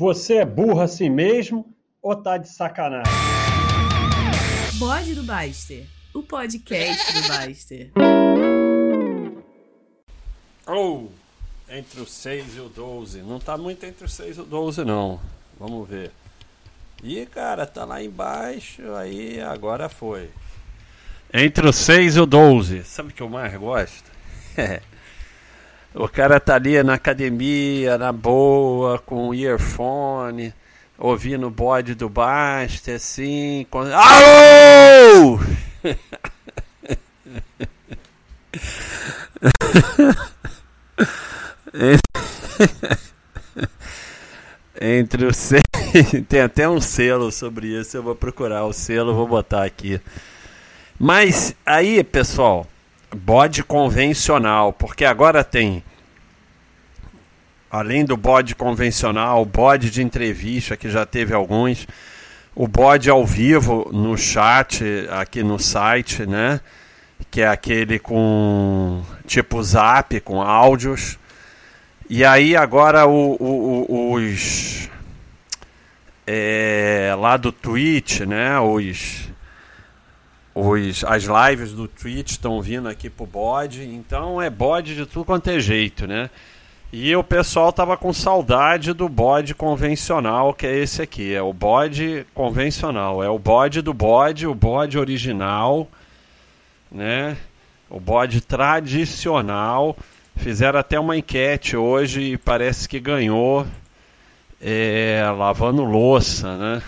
Você 0.00 0.36
é 0.36 0.46
burro 0.46 0.80
assim 0.80 1.10
mesmo 1.10 1.76
ou 2.00 2.16
tá 2.16 2.38
de 2.38 2.48
sacanagem? 2.48 3.12
Bode 4.78 5.14
do 5.14 5.22
Baster, 5.22 5.84
o 6.14 6.22
podcast 6.22 7.12
do 7.12 7.28
Baster. 7.28 7.92
Oh, 10.66 11.08
entre 11.68 12.00
o 12.00 12.06
6 12.06 12.56
e 12.56 12.60
o 12.60 12.70
12. 12.70 13.20
Não 13.20 13.38
tá 13.38 13.58
muito 13.58 13.84
entre 13.84 14.06
o 14.06 14.08
6 14.08 14.38
e 14.38 14.40
o 14.40 14.44
12, 14.46 14.86
não. 14.86 15.20
Vamos 15.58 15.86
ver. 15.86 16.10
Ih, 17.04 17.26
cara, 17.26 17.66
tá 17.66 17.84
lá 17.84 18.02
embaixo, 18.02 18.94
aí 18.94 19.38
agora 19.42 19.90
foi. 19.90 20.30
Entre 21.30 21.68
o 21.68 21.74
6 21.74 22.16
e 22.16 22.20
o 22.20 22.24
12. 22.24 22.84
Sabe 22.84 23.10
o 23.10 23.12
que 23.12 23.22
eu 23.22 23.28
mais 23.28 23.54
gosto? 23.54 24.10
o 25.94 26.08
cara 26.08 26.38
tá 26.40 26.54
ali 26.54 26.82
na 26.82 26.94
academia, 26.94 27.98
na 27.98 28.12
boa, 28.12 28.98
com 28.98 29.34
earphone, 29.34 30.54
ouvindo 30.98 31.46
o 31.46 31.50
bode 31.50 31.94
do 31.94 32.08
Basta, 32.08 32.92
assim. 32.92 33.66
Com... 33.70 33.80
Alô! 33.80 35.40
Entre 44.80 45.26
o 45.26 45.34
selo. 45.34 45.62
Tem 46.28 46.40
até 46.40 46.68
um 46.68 46.80
selo 46.80 47.32
sobre 47.32 47.68
isso. 47.68 47.96
Eu 47.96 48.02
vou 48.02 48.14
procurar 48.14 48.64
o 48.64 48.72
selo, 48.72 49.14
vou 49.14 49.26
botar 49.26 49.64
aqui. 49.64 50.00
Mas 50.98 51.54
aí, 51.64 52.04
pessoal, 52.04 52.66
bode 53.14 53.62
convencional, 53.62 54.72
porque 54.72 55.04
agora 55.04 55.42
tem 55.42 55.82
além 57.70 58.04
do 58.04 58.16
bode 58.16 58.54
convencional, 58.54 59.42
o 59.42 59.46
bode 59.46 59.90
de 59.90 60.02
entrevista, 60.02 60.76
que 60.76 60.90
já 60.90 61.06
teve 61.06 61.32
alguns, 61.32 61.86
o 62.54 62.66
bode 62.66 63.08
ao 63.08 63.24
vivo 63.24 63.88
no 63.92 64.18
chat, 64.18 64.84
aqui 65.10 65.42
no 65.42 65.58
site, 65.58 66.26
né? 66.26 66.60
Que 67.30 67.42
é 67.42 67.48
aquele 67.48 67.98
com 67.98 69.04
tipo 69.24 69.62
zap, 69.62 70.18
com 70.20 70.42
áudios. 70.42 71.16
E 72.08 72.24
aí 72.24 72.56
agora 72.56 73.06
o, 73.06 73.36
o, 73.40 73.86
o, 73.88 74.14
os 74.14 74.90
é, 76.26 77.14
lá 77.16 77.36
do 77.36 77.52
Twitch, 77.52 78.20
né? 78.20 78.58
Os, 78.58 79.29
os, 80.54 81.04
as 81.04 81.24
lives 81.24 81.72
do 81.72 81.86
Twitch 81.86 82.32
estão 82.32 82.60
vindo 82.60 82.88
aqui 82.88 83.08
pro 83.08 83.26
bode, 83.26 83.84
então 83.84 84.40
é 84.40 84.50
bode 84.50 84.94
de 84.94 85.06
tudo 85.06 85.24
quanto 85.24 85.48
é 85.48 85.60
jeito, 85.60 86.06
né? 86.06 86.28
E 86.92 87.14
o 87.14 87.22
pessoal 87.22 87.72
tava 87.72 87.96
com 87.96 88.12
saudade 88.12 88.92
do 88.92 89.08
bode 89.08 89.54
convencional, 89.54 90.52
que 90.52 90.66
é 90.66 90.76
esse 90.76 91.00
aqui, 91.00 91.32
é 91.32 91.40
o 91.40 91.52
bode 91.52 92.26
convencional, 92.34 93.22
é 93.22 93.28
o 93.28 93.38
bode 93.38 93.80
do 93.80 93.94
bode, 93.94 94.44
o 94.44 94.54
bode 94.54 94.98
original, 94.98 95.88
né? 96.90 97.36
O 97.88 98.00
bode 98.00 98.40
tradicional. 98.40 99.96
Fizeram 100.34 100.80
até 100.80 100.98
uma 100.98 101.16
enquete 101.16 101.76
hoje 101.76 102.32
e 102.32 102.36
parece 102.36 102.88
que 102.88 102.98
ganhou 102.98 103.64
é, 104.60 105.22
lavando 105.36 105.84
louça, 105.84 106.56
né? 106.56 106.82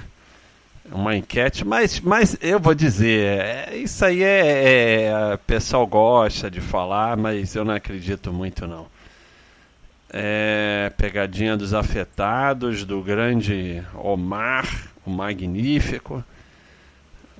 Uma 0.92 1.16
enquete, 1.16 1.64
mas, 1.64 2.00
mas 2.00 2.36
eu 2.42 2.60
vou 2.60 2.74
dizer, 2.74 3.40
é, 3.40 3.76
isso 3.76 4.04
aí 4.04 4.22
é, 4.22 5.04
é. 5.04 5.34
O 5.34 5.38
pessoal 5.38 5.86
gosta 5.86 6.50
de 6.50 6.60
falar, 6.60 7.16
mas 7.16 7.54
eu 7.54 7.64
não 7.64 7.74
acredito 7.74 8.30
muito 8.30 8.66
não. 8.66 8.86
É, 10.12 10.92
pegadinha 10.94 11.56
dos 11.56 11.72
afetados, 11.72 12.84
do 12.84 13.00
grande 13.00 13.82
Omar, 13.94 14.68
o 15.06 15.10
magnífico, 15.10 16.22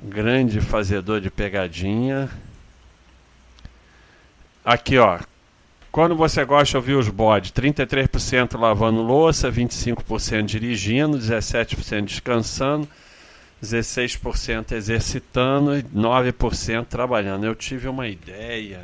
grande 0.02 0.58
fazedor 0.62 1.20
de 1.20 1.30
pegadinha. 1.30 2.30
Aqui, 4.64 4.96
ó. 4.96 5.18
Quando 5.90 6.16
você 6.16 6.42
gosta 6.42 6.70
de 6.70 6.76
ouvir 6.78 6.94
os 6.94 7.10
bodes, 7.10 7.52
33% 7.52 8.58
lavando 8.58 9.02
louça, 9.02 9.52
25% 9.52 10.44
dirigindo, 10.44 11.18
17% 11.18 12.06
descansando, 12.06 12.88
16% 13.62 14.72
exercitando 14.72 15.76
e 15.78 15.82
9% 15.82 16.86
trabalhando. 16.86 17.46
Eu 17.46 17.54
tive 17.54 17.88
uma 17.88 18.08
ideia. 18.08 18.80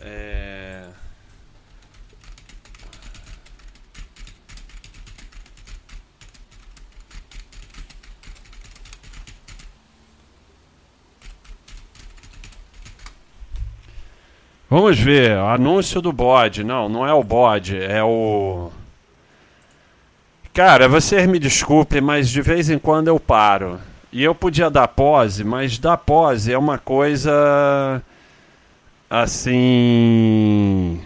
É... 0.00 0.88
Vamos 14.68 14.98
ver, 14.98 15.36
anúncio 15.36 16.00
do 16.00 16.12
bode. 16.12 16.64
Não, 16.64 16.88
não 16.88 17.06
é 17.06 17.12
o 17.12 17.22
bode, 17.22 17.76
é 17.76 18.02
o. 18.02 18.70
Cara, 20.54 20.86
vocês 20.86 21.26
me 21.26 21.38
desculpem, 21.38 22.02
mas 22.02 22.28
de 22.28 22.42
vez 22.42 22.68
em 22.68 22.78
quando 22.78 23.08
eu 23.08 23.18
paro. 23.18 23.80
E 24.12 24.22
eu 24.22 24.34
podia 24.34 24.68
dar 24.68 24.86
pose, 24.86 25.42
mas 25.42 25.78
dar 25.78 25.96
pose 25.96 26.52
é 26.52 26.58
uma 26.58 26.76
coisa. 26.76 28.02
Assim. 29.08 31.00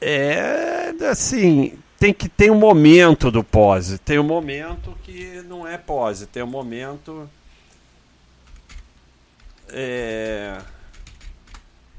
É. 0.00 0.92
Assim. 1.08 1.78
Tem 2.00 2.12
que 2.12 2.28
ter 2.28 2.50
um 2.50 2.56
momento 2.56 3.30
do 3.30 3.44
pose. 3.44 3.98
Tem 3.98 4.18
um 4.18 4.24
momento 4.24 4.96
que 5.04 5.42
não 5.48 5.66
é 5.66 5.78
pose. 5.78 6.26
Tem 6.26 6.42
um 6.42 6.48
momento. 6.48 7.30
É. 9.68 10.58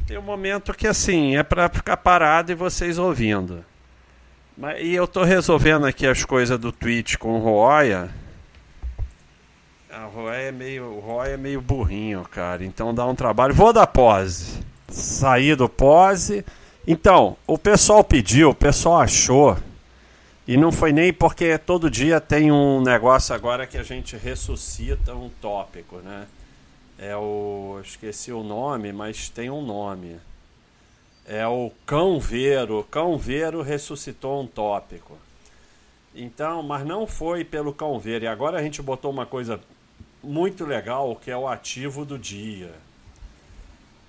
Tem 0.06 0.18
um 0.18 0.24
momento 0.24 0.74
que 0.74 0.88
assim, 0.88 1.38
é 1.38 1.44
para 1.44 1.70
ficar 1.70 1.96
parado 1.98 2.52
e 2.52 2.56
vocês 2.56 2.98
ouvindo. 2.98 3.64
Mas, 4.60 4.82
e 4.82 4.94
eu 4.94 5.08
tô 5.08 5.24
resolvendo 5.24 5.86
aqui 5.86 6.06
as 6.06 6.26
coisas 6.26 6.60
do 6.60 6.70
Twitch 6.70 7.16
com 7.16 7.40
o 7.40 7.40
Roya. 7.40 8.10
A 9.90 10.04
Roya 10.04 10.36
é 10.36 10.52
meio, 10.52 10.84
o 10.84 11.00
Roya 11.00 11.36
é 11.36 11.38
meio 11.38 11.62
burrinho, 11.62 12.28
cara. 12.30 12.66
Então 12.66 12.94
dá 12.94 13.06
um 13.06 13.16
trabalho. 13.16 13.54
Vou 13.54 13.72
dar 13.72 13.88
pose. 13.88 14.60
Sair 14.90 15.56
do 15.56 15.70
pose. 15.70 16.46
Então, 16.86 17.38
o 17.48 17.58
pessoal 17.58 18.04
pediu, 18.04 18.50
o 18.50 18.54
pessoal 18.54 19.00
achou. 19.00 19.58
E 20.46 20.58
não 20.58 20.74
foi 20.74 20.92
nem 20.92 21.14
porque 21.14 21.58
todo 21.58 21.90
dia 21.90 22.20
tem 22.20 22.52
um 22.52 22.82
negócio 22.82 23.34
agora 23.34 23.66
que 23.66 23.78
a 23.78 23.84
gente 23.84 24.18
ressuscita 24.18 25.16
um 25.16 25.30
tópico, 25.42 26.00
né? 26.00 26.28
É 26.98 27.16
o. 27.16 27.80
Esqueci 27.82 28.34
o 28.34 28.44
nome, 28.44 28.92
mas 28.92 29.30
tem 29.30 29.50
um 29.50 29.62
nome. 29.62 30.18
É 31.32 31.48
o 31.48 31.72
Cão 31.86 32.20
Vero. 32.20 32.84
Cão 32.90 33.16
Vero 33.16 33.62
ressuscitou 33.62 34.42
um 34.42 34.48
tópico. 34.48 35.16
Então, 36.16 36.64
mas 36.64 36.84
não 36.84 37.06
foi 37.06 37.46
pelo 37.46 37.72
Cão 37.72 38.00
Vero. 38.00 38.26
E 38.26 38.28
agora 38.28 38.58
a 38.58 38.64
gente 38.64 38.82
botou 38.82 39.12
uma 39.12 39.28
coisa 39.28 39.62
muito 40.24 40.66
legal 40.66 41.16
que 41.16 41.30
é 41.30 41.38
o 41.38 41.48
ativo 41.48 42.04
do 42.04 42.18
dia. 42.18 42.74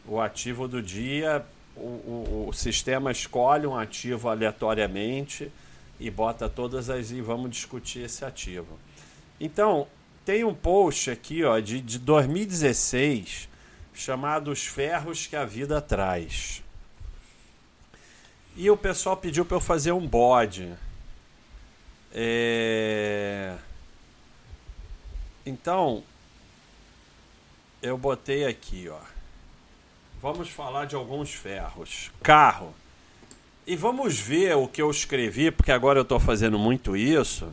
O 0.06 0.18
ativo 0.18 0.66
do 0.66 0.80
dia, 0.80 1.44
o, 1.76 1.80
o, 1.80 2.46
o 2.48 2.52
sistema 2.54 3.12
escolhe 3.12 3.66
um 3.66 3.76
ativo 3.76 4.30
aleatoriamente 4.30 5.52
e 6.00 6.10
bota 6.10 6.48
todas 6.48 6.88
as 6.88 7.10
e 7.10 7.20
vamos 7.20 7.50
discutir 7.50 8.00
esse 8.00 8.24
ativo. 8.24 8.78
Então, 9.38 9.86
tem 10.24 10.42
um 10.42 10.54
post 10.54 11.10
aqui 11.10 11.44
ó, 11.44 11.58
de, 11.58 11.82
de 11.82 11.98
2016 11.98 13.46
chamado 13.92 14.50
Os 14.50 14.64
Ferros 14.64 15.26
que 15.26 15.36
a 15.36 15.44
Vida 15.44 15.82
Traz. 15.82 16.62
E 18.60 18.70
o 18.70 18.76
pessoal 18.76 19.16
pediu 19.16 19.42
para 19.42 19.56
eu 19.56 19.60
fazer 19.60 19.90
um 19.92 20.06
bode. 20.06 20.70
É... 22.12 23.56
Então, 25.46 26.04
eu 27.80 27.96
botei 27.96 28.44
aqui, 28.44 28.86
ó. 28.90 28.98
Vamos 30.20 30.50
falar 30.50 30.84
de 30.84 30.94
alguns 30.94 31.32
ferros. 31.32 32.10
Carro. 32.22 32.74
E 33.66 33.74
vamos 33.74 34.20
ver 34.20 34.54
o 34.58 34.68
que 34.68 34.82
eu 34.82 34.90
escrevi, 34.90 35.50
porque 35.50 35.72
agora 35.72 35.98
eu 35.98 36.02
estou 36.02 36.20
fazendo 36.20 36.58
muito 36.58 36.94
isso 36.94 37.50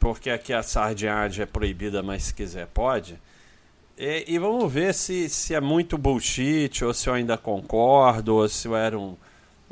porque 0.00 0.30
aqui 0.30 0.54
a 0.54 0.62
sardinhagem 0.62 1.42
é 1.42 1.46
proibida, 1.46 2.02
mas 2.02 2.24
se 2.24 2.34
quiser 2.34 2.66
pode. 2.68 3.18
E, 3.98 4.24
e, 4.28 4.38
vamos 4.38 4.72
ver 4.72 4.94
se, 4.94 5.28
se 5.28 5.54
é 5.54 5.60
muito 5.60 5.98
bullshit, 5.98 6.82
ou 6.82 6.94
se 6.94 7.10
eu 7.10 7.12
ainda 7.12 7.36
concordo, 7.36 8.36
ou 8.36 8.48
se 8.48 8.68
eu 8.68 8.74
era 8.74 8.98
um, 8.98 9.16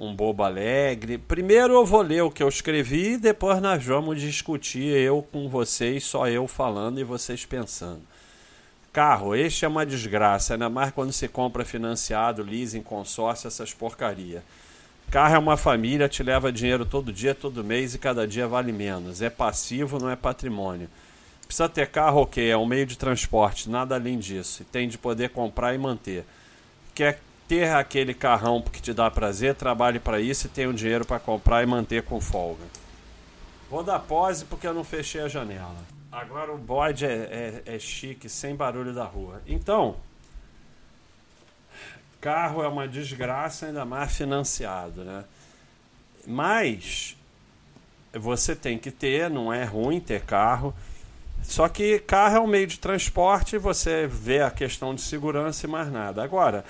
um 0.02 0.14
bobo 0.14 0.42
alegre. 0.42 1.16
Primeiro 1.16 1.74
eu 1.74 1.86
vou 1.86 2.02
ler 2.02 2.22
o 2.22 2.30
que 2.30 2.42
eu 2.42 2.48
escrevi, 2.48 3.16
depois 3.16 3.62
nós 3.62 3.84
vamos 3.84 4.20
discutir 4.20 4.84
eu 4.96 5.22
com 5.22 5.48
vocês, 5.48 6.02
só 6.02 6.26
eu 6.28 6.48
falando 6.48 6.98
e 6.98 7.04
vocês 7.04 7.46
pensando. 7.46 8.02
Carro, 8.92 9.34
este 9.36 9.64
é 9.64 9.68
uma 9.68 9.86
desgraça, 9.86 10.54
ainda 10.54 10.68
mais 10.68 10.90
quando 10.90 11.12
se 11.12 11.28
compra 11.28 11.64
financiado, 11.64 12.42
leasing, 12.42 12.82
consórcio, 12.82 13.46
essas 13.46 13.72
porcaria. 13.72 14.42
Carro 15.08 15.36
é 15.36 15.38
uma 15.38 15.56
família, 15.56 16.08
te 16.08 16.22
leva 16.22 16.50
dinheiro 16.50 16.84
todo 16.84 17.12
dia, 17.12 17.34
todo 17.34 17.62
mês 17.62 17.94
e 17.94 17.98
cada 17.98 18.26
dia 18.26 18.48
vale 18.48 18.72
menos. 18.72 19.22
É 19.22 19.30
passivo, 19.30 20.00
não 20.00 20.10
é 20.10 20.16
patrimônio. 20.16 20.88
Precisa 21.46 21.68
ter 21.68 21.86
carro, 21.86 22.22
ok, 22.22 22.50
é 22.50 22.56
um 22.56 22.66
meio 22.66 22.86
de 22.86 22.98
transporte, 22.98 23.70
nada 23.70 23.94
além 23.94 24.18
disso. 24.18 24.62
E 24.62 24.64
tem 24.64 24.88
de 24.88 24.98
poder 24.98 25.30
comprar 25.30 25.74
e 25.74 25.78
manter. 25.78 26.24
Quer 26.94 27.20
ter 27.52 27.68
aquele 27.68 28.14
carrão 28.14 28.62
porque 28.62 28.80
te 28.80 28.94
dá 28.94 29.10
prazer, 29.10 29.54
trabalhe 29.54 30.00
para 30.00 30.18
isso 30.18 30.46
e 30.46 30.48
tenha 30.48 30.70
o 30.70 30.72
dinheiro 30.72 31.04
para 31.04 31.20
comprar 31.20 31.62
e 31.62 31.66
manter 31.66 32.02
com 32.02 32.18
folga. 32.18 32.64
Vou 33.68 33.84
dar 33.84 33.98
pose 33.98 34.46
porque 34.46 34.66
eu 34.66 34.72
não 34.72 34.82
fechei 34.82 35.20
a 35.20 35.28
janela. 35.28 35.76
Agora 36.10 36.50
o 36.50 36.56
bode 36.56 37.04
é, 37.04 37.62
é, 37.66 37.74
é 37.74 37.78
chique, 37.78 38.26
sem 38.26 38.56
barulho 38.56 38.94
da 38.94 39.04
rua. 39.04 39.42
Então, 39.46 39.96
carro 42.22 42.62
é 42.62 42.68
uma 42.68 42.88
desgraça, 42.88 43.66
ainda 43.66 43.84
mais 43.84 44.16
financiado, 44.16 45.04
né? 45.04 45.22
Mas 46.26 47.18
você 48.14 48.56
tem 48.56 48.78
que 48.78 48.90
ter, 48.90 49.28
não 49.28 49.52
é 49.52 49.62
ruim 49.62 50.00
ter 50.00 50.22
carro. 50.22 50.74
Só 51.42 51.68
que 51.68 51.98
carro 51.98 52.36
é 52.36 52.40
um 52.40 52.46
meio 52.46 52.66
de 52.66 52.78
transporte 52.78 53.58
você 53.58 54.06
vê 54.06 54.40
a 54.40 54.50
questão 54.50 54.94
de 54.94 55.02
segurança 55.02 55.66
e 55.66 55.68
mais 55.68 55.92
nada. 55.92 56.24
Agora, 56.24 56.64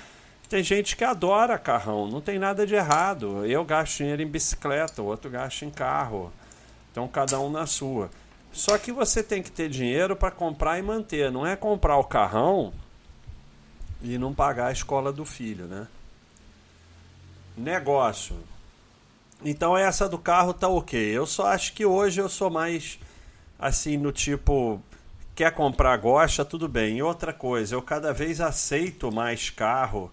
tem 0.53 0.63
gente 0.63 0.99
que 0.99 1.03
adora 1.03 1.59
carrão, 1.59 2.07
não 2.07 2.21
tem 2.21 2.39
nada 2.39 2.67
de 2.67 2.75
errado. 2.75 3.47
Eu 3.47 3.65
gasto 3.65 3.97
dinheiro 3.97 4.21
em 4.21 4.27
bicicleta, 4.27 5.01
o 5.01 5.07
outro 5.07 5.31
gasta 5.31 5.65
em 5.65 5.71
carro. 5.71 6.31
Então 6.91 7.09
cada 7.09 7.41
um 7.41 7.49
na 7.49 7.67
sua. 7.67 8.11
Só 8.53 8.77
que 8.77 8.93
você 8.93 9.23
tem 9.23 9.43
que 9.43 9.51
ter 9.51 9.71
dinheiro 9.71 10.15
para 10.15 10.31
comprar 10.31 10.79
e 10.79 10.83
manter. 10.83 11.33
Não 11.33 11.47
é 11.47 11.57
comprar 11.57 11.97
o 11.97 12.05
carrão 12.05 12.71
e 14.03 14.19
não 14.19 14.35
pagar 14.35 14.67
a 14.67 14.73
escola 14.73 15.11
do 15.11 15.25
filho, 15.25 15.65
né? 15.65 15.89
Negócio. 17.57 18.37
Então 19.43 19.75
essa 19.75 20.07
do 20.07 20.19
carro 20.19 20.53
tá 20.53 20.69
ok. 20.69 21.01
Eu 21.01 21.25
só 21.25 21.47
acho 21.47 21.73
que 21.73 21.87
hoje 21.87 22.21
eu 22.21 22.29
sou 22.29 22.51
mais 22.51 22.99
assim 23.59 23.97
no 23.97 24.13
tipo 24.13 24.83
quer 25.35 25.55
comprar 25.55 25.97
gosta, 25.97 26.45
tudo 26.45 26.69
bem. 26.69 26.99
E 26.99 27.03
outra 27.03 27.33
coisa, 27.33 27.75
eu 27.75 27.81
cada 27.81 28.13
vez 28.13 28.39
aceito 28.39 29.11
mais 29.11 29.49
carro 29.49 30.13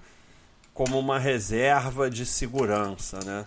como 0.79 0.97
uma 0.97 1.19
reserva 1.19 2.09
de 2.09 2.25
segurança, 2.25 3.19
né? 3.25 3.45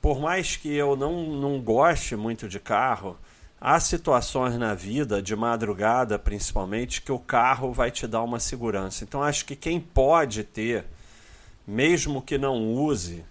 Por 0.00 0.18
mais 0.18 0.56
que 0.56 0.74
eu 0.74 0.96
não, 0.96 1.24
não 1.24 1.60
goste 1.60 2.16
muito 2.16 2.48
de 2.48 2.58
carro, 2.58 3.18
Há 3.60 3.80
situações 3.80 4.58
na 4.58 4.74
vida, 4.74 5.22
de 5.22 5.34
madrugada 5.34 6.18
principalmente, 6.18 7.00
que 7.00 7.10
o 7.10 7.18
carro 7.18 7.72
vai 7.72 7.90
te 7.90 8.06
dar 8.06 8.22
uma 8.22 8.38
segurança. 8.38 9.04
Então 9.04 9.22
acho 9.22 9.46
que 9.46 9.56
quem 9.56 9.80
pode 9.80 10.44
ter, 10.44 10.84
mesmo 11.66 12.20
que 12.20 12.36
não 12.36 12.74
use, 12.74 13.24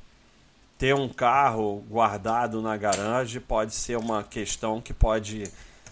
ter 0.76 0.96
um 0.96 1.08
carro 1.08 1.84
guardado 1.88 2.64
na 2.64 2.76
garagem 2.76 3.40
pode 3.42 3.76
ser 3.76 3.96
uma 3.96 4.24
questão 4.24 4.82
que 4.82 4.92
pode 4.92 5.44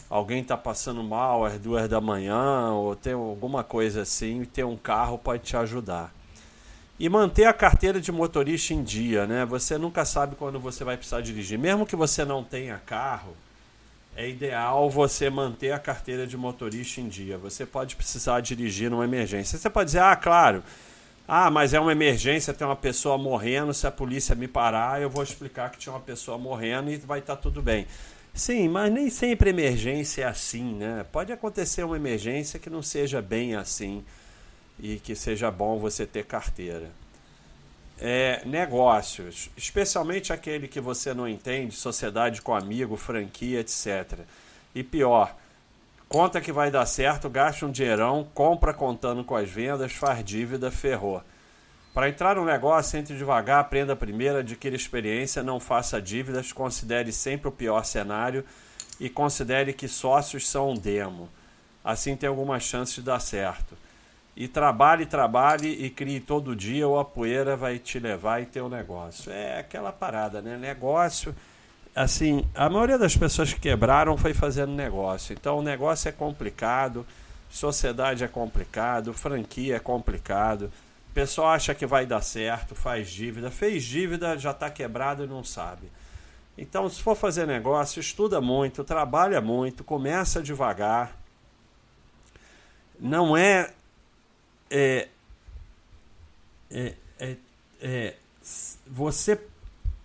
alguém 0.09 0.41
está 0.41 0.57
passando 0.57 1.03
mal 1.03 1.45
às 1.45 1.59
duas 1.59 1.87
da 1.87 2.01
manhã 2.01 2.71
ou 2.71 2.95
ter 2.95 3.13
alguma 3.13 3.63
coisa 3.63 4.01
assim 4.01 4.41
e 4.41 4.45
ter 4.47 4.63
um 4.63 4.77
carro 4.77 5.19
pode 5.19 5.43
te 5.43 5.55
ajudar. 5.55 6.11
E 7.01 7.09
manter 7.09 7.45
a 7.45 7.53
carteira 7.53 7.99
de 7.99 8.11
motorista 8.11 8.75
em 8.75 8.83
dia, 8.83 9.25
né? 9.25 9.43
Você 9.43 9.75
nunca 9.75 10.05
sabe 10.05 10.35
quando 10.35 10.59
você 10.59 10.83
vai 10.83 10.95
precisar 10.95 11.19
dirigir. 11.21 11.57
Mesmo 11.57 11.83
que 11.83 11.95
você 11.95 12.23
não 12.23 12.43
tenha 12.43 12.77
carro, 12.77 13.35
é 14.15 14.29
ideal 14.29 14.87
você 14.87 15.27
manter 15.27 15.71
a 15.71 15.79
carteira 15.79 16.27
de 16.27 16.37
motorista 16.37 17.01
em 17.01 17.07
dia. 17.07 17.39
Você 17.39 17.65
pode 17.65 17.95
precisar 17.95 18.39
dirigir 18.41 18.91
numa 18.91 19.03
emergência. 19.03 19.57
Você 19.57 19.67
pode 19.67 19.87
dizer, 19.87 20.03
ah, 20.03 20.15
claro, 20.15 20.63
ah, 21.27 21.49
mas 21.49 21.73
é 21.73 21.79
uma 21.79 21.91
emergência, 21.91 22.53
tem 22.53 22.67
uma 22.67 22.75
pessoa 22.75 23.17
morrendo, 23.17 23.73
se 23.73 23.87
a 23.87 23.91
polícia 23.91 24.35
me 24.35 24.47
parar, 24.47 25.01
eu 25.01 25.09
vou 25.09 25.23
explicar 25.23 25.71
que 25.71 25.79
tinha 25.79 25.93
uma 25.93 26.01
pessoa 26.01 26.37
morrendo 26.37 26.91
e 26.91 26.97
vai 26.97 27.17
estar 27.17 27.35
tá 27.35 27.41
tudo 27.41 27.63
bem. 27.63 27.87
Sim, 28.31 28.69
mas 28.69 28.93
nem 28.93 29.09
sempre 29.09 29.49
emergência 29.49 30.21
é 30.21 30.27
assim, 30.27 30.75
né? 30.75 31.03
Pode 31.11 31.33
acontecer 31.33 31.83
uma 31.83 31.95
emergência 31.95 32.59
que 32.59 32.69
não 32.69 32.83
seja 32.83 33.23
bem 33.23 33.55
assim 33.55 34.03
e 34.81 34.97
que 34.97 35.15
seja 35.15 35.51
bom 35.51 35.77
você 35.79 36.05
ter 36.05 36.25
carteira 36.25 36.91
é, 38.01 38.41
negócios, 38.45 39.51
especialmente 39.55 40.33
aquele 40.33 40.67
que 40.67 40.81
você 40.81 41.13
não 41.13 41.27
entende, 41.27 41.75
sociedade 41.75 42.41
com 42.41 42.55
amigo, 42.55 42.97
franquia, 42.97 43.59
etc. 43.59 44.21
E 44.73 44.83
pior, 44.83 45.35
conta 46.09 46.41
que 46.41 46.51
vai 46.51 46.71
dar 46.71 46.87
certo, 46.87 47.29
gasta 47.29 47.63
um 47.63 47.71
dinheirão, 47.71 48.27
compra 48.33 48.73
contando 48.73 49.23
com 49.23 49.35
as 49.35 49.47
vendas, 49.47 49.93
faz 49.93 50.25
dívida, 50.25 50.71
ferrou. 50.71 51.21
Para 51.93 52.09
entrar 52.09 52.37
no 52.37 52.45
negócio, 52.45 52.97
entre 52.97 53.15
devagar, 53.15 53.59
aprenda 53.59 53.95
primeiro, 53.95 54.39
adquira 54.39 54.75
experiência, 54.75 55.43
não 55.43 55.59
faça 55.59 56.01
dívidas, 56.01 56.51
considere 56.51 57.11
sempre 57.11 57.49
o 57.49 57.51
pior 57.51 57.83
cenário 57.83 58.43
e 58.99 59.09
considere 59.09 59.73
que 59.73 59.87
sócios 59.87 60.49
são 60.49 60.71
um 60.71 60.75
demo. 60.75 61.29
Assim 61.83 62.15
tem 62.15 62.29
alguma 62.29 62.59
chance 62.59 62.95
de 62.95 63.01
dar 63.03 63.19
certo 63.19 63.75
e 64.41 64.47
trabalhe, 64.47 65.05
trabalhe 65.05 65.69
e 65.69 65.87
crie 65.87 66.19
todo 66.19 66.55
dia 66.55 66.87
ou 66.87 66.97
a 66.97 67.05
poeira 67.05 67.55
vai 67.55 67.77
te 67.77 67.99
levar 67.99 68.41
e 68.41 68.47
ter 68.47 68.59
um 68.59 68.69
negócio. 68.69 69.31
É 69.31 69.59
aquela 69.59 69.91
parada, 69.91 70.41
né? 70.41 70.57
Negócio, 70.57 71.35
assim, 71.95 72.43
a 72.55 72.67
maioria 72.67 72.97
das 72.97 73.15
pessoas 73.15 73.53
que 73.53 73.59
quebraram 73.59 74.17
foi 74.17 74.33
fazendo 74.33 74.71
negócio. 74.71 75.31
Então 75.31 75.59
o 75.59 75.61
negócio 75.61 76.09
é 76.09 76.11
complicado, 76.11 77.05
sociedade 77.51 78.23
é 78.23 78.27
complicado, 78.27 79.13
franquia 79.13 79.75
é 79.75 79.79
complicado. 79.79 80.71
O 81.11 81.13
pessoal 81.13 81.49
acha 81.49 81.75
que 81.75 81.85
vai 81.85 82.07
dar 82.07 82.23
certo, 82.23 82.73
faz 82.73 83.11
dívida, 83.11 83.51
fez 83.51 83.83
dívida, 83.83 84.39
já 84.39 84.49
está 84.49 84.71
quebrado 84.71 85.23
e 85.23 85.27
não 85.27 85.43
sabe. 85.43 85.87
Então, 86.57 86.89
se 86.89 86.99
for 86.99 87.15
fazer 87.15 87.45
negócio, 87.45 87.99
estuda 87.99 88.41
muito, 88.41 88.83
trabalha 88.83 89.39
muito, 89.39 89.83
começa 89.83 90.41
devagar. 90.41 91.15
Não 92.99 93.37
é 93.37 93.71
é, 94.71 95.09
é, 96.71 96.93
é, 97.19 97.35
é, 97.81 98.15
você 98.87 99.39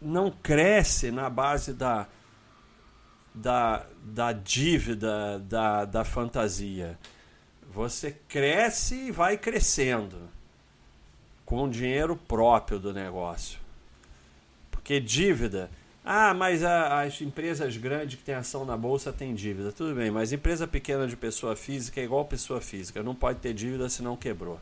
não 0.03 0.31
cresce 0.31 1.13
na 1.13 1.31
base 1.31 1.73
da, 1.73 2.09
da, 3.33 3.87
da 4.03 4.33
dívida, 4.33 5.39
da, 5.39 5.85
da 5.85 6.05
fantasia. 6.05 6.99
Você 7.73 8.17
cresce 8.29 8.95
e 9.07 9.11
vai 9.13 9.39
crescendo 9.39 10.29
com 11.45 11.63
o 11.63 11.71
dinheiro 11.71 12.17
próprio 12.17 12.81
do 12.81 12.93
negócio. 12.93 13.61
Porque 14.71 14.99
dívida. 14.99 15.71
Ah, 16.09 16.33
mas 16.33 16.63
a, 16.63 17.03
as 17.03 17.21
empresas 17.21 17.77
grandes 17.77 18.17
que 18.17 18.25
têm 18.25 18.37
ação 18.37 18.65
na 18.65 18.77
bolsa 18.77 19.13
têm 19.13 19.35
dívida. 19.35 19.73
Tudo 19.73 19.93
bem, 19.93 20.09
mas 20.09 20.33
empresa 20.33 20.65
pequena 20.65 21.05
de 21.09 21.17
pessoa 21.17 21.57
física 21.57 22.01
é 22.01 22.05
igual 22.05 22.25
pessoa 22.25 22.61
física. 22.61 23.03
Não 23.03 23.13
pode 23.13 23.41
ter 23.41 23.53
dívida 23.53 23.89
se 23.89 24.05
não 24.05 24.17
quebrou. 24.17 24.61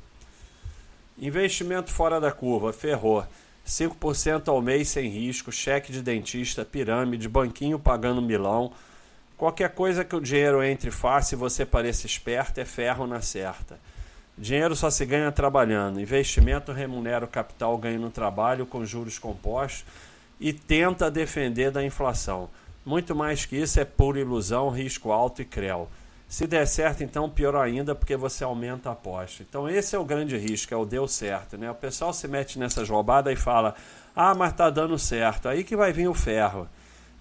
Investimento 1.19 1.91
fora 1.91 2.19
da 2.19 2.33
curva, 2.33 2.73
ferrou. 2.73 3.27
5% 3.67 4.49
ao 4.49 4.63
mês 4.63 4.89
sem 4.89 5.11
risco, 5.11 5.53
cheque 5.53 5.93
de 5.93 6.01
dentista, 6.01 6.65
pirâmide, 6.65 7.29
banquinho 7.29 7.79
pagando 7.79 8.23
milão. 8.23 8.73
Qualquer 9.37 9.69
coisa 9.75 10.03
que 10.03 10.17
o 10.17 10.23
dinheiro 10.23 10.63
entre 10.63 10.91
fácil 10.91 11.37
e 11.37 11.39
você 11.39 11.67
pareça 11.67 12.07
esperto 12.07 12.59
é 12.59 12.65
ferro 12.65 13.07
na 13.07 13.21
certa. 13.21 13.79
Dinheiro 14.39 14.75
só 14.75 14.89
se 14.89 15.05
ganha 15.05 15.31
trabalhando. 15.31 16.01
Investimento 16.01 16.73
remunera 16.73 17.27
o 17.27 17.29
capital 17.29 17.77
ganho 17.77 18.01
no 18.01 18.11
trabalho 18.11 18.65
com 18.65 18.83
juros 18.87 19.19
compostos 19.19 19.85
e 20.45 20.53
tenta 20.53 21.11
defender 21.11 21.71
da 21.71 21.83
inflação. 21.83 22.51
Muito 22.85 23.17
mais 23.17 23.47
que 23.47 23.57
isso 23.57 23.81
é 23.81 23.85
pura 23.87 24.21
ilusão, 24.21 24.69
risco 24.69 25.11
alto 25.11 25.41
e 25.41 25.45
creu. 25.47 25.89
Se 26.29 26.47
der 26.47 26.67
certo, 26.67 27.03
então 27.03 27.31
pior 27.31 27.57
ainda, 27.57 27.95
porque 27.95 28.15
você 28.15 28.45
aumenta 28.45 28.91
a 28.91 28.93
aposta. 28.93 29.43
Então 29.43 29.67
esse 29.67 29.97
é 29.97 29.99
o 29.99 30.05
grande 30.05 30.37
risco, 30.37 30.75
é 30.75 30.77
o 30.77 30.85
deu 30.85 31.09
certo. 31.09 31.57
Né? 31.57 31.71
O 31.71 31.75
pessoal 31.75 32.13
se 32.13 32.29
mete 32.29 32.59
nessas 32.59 32.91
roubadas 32.91 33.33
e 33.33 33.37
fala, 33.37 33.75
ah, 34.15 34.35
mas 34.35 34.53
tá 34.53 34.69
dando 34.69 34.99
certo. 34.99 35.49
Aí 35.49 35.65
que 35.65 35.75
vai 35.75 35.95
vir 35.95 36.09
o 36.09 36.15
ferro. 36.15 36.69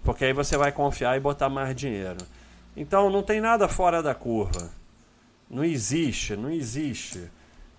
Porque 0.02 0.26
aí 0.26 0.34
você 0.34 0.58
vai 0.58 0.70
confiar 0.70 1.16
e 1.16 1.20
botar 1.20 1.48
mais 1.48 1.74
dinheiro. 1.74 2.18
Então 2.76 3.08
não 3.08 3.22
tem 3.22 3.40
nada 3.40 3.66
fora 3.68 4.02
da 4.02 4.14
curva. 4.14 4.70
Não 5.48 5.64
existe, 5.64 6.36
não 6.36 6.50
existe. 6.50 7.30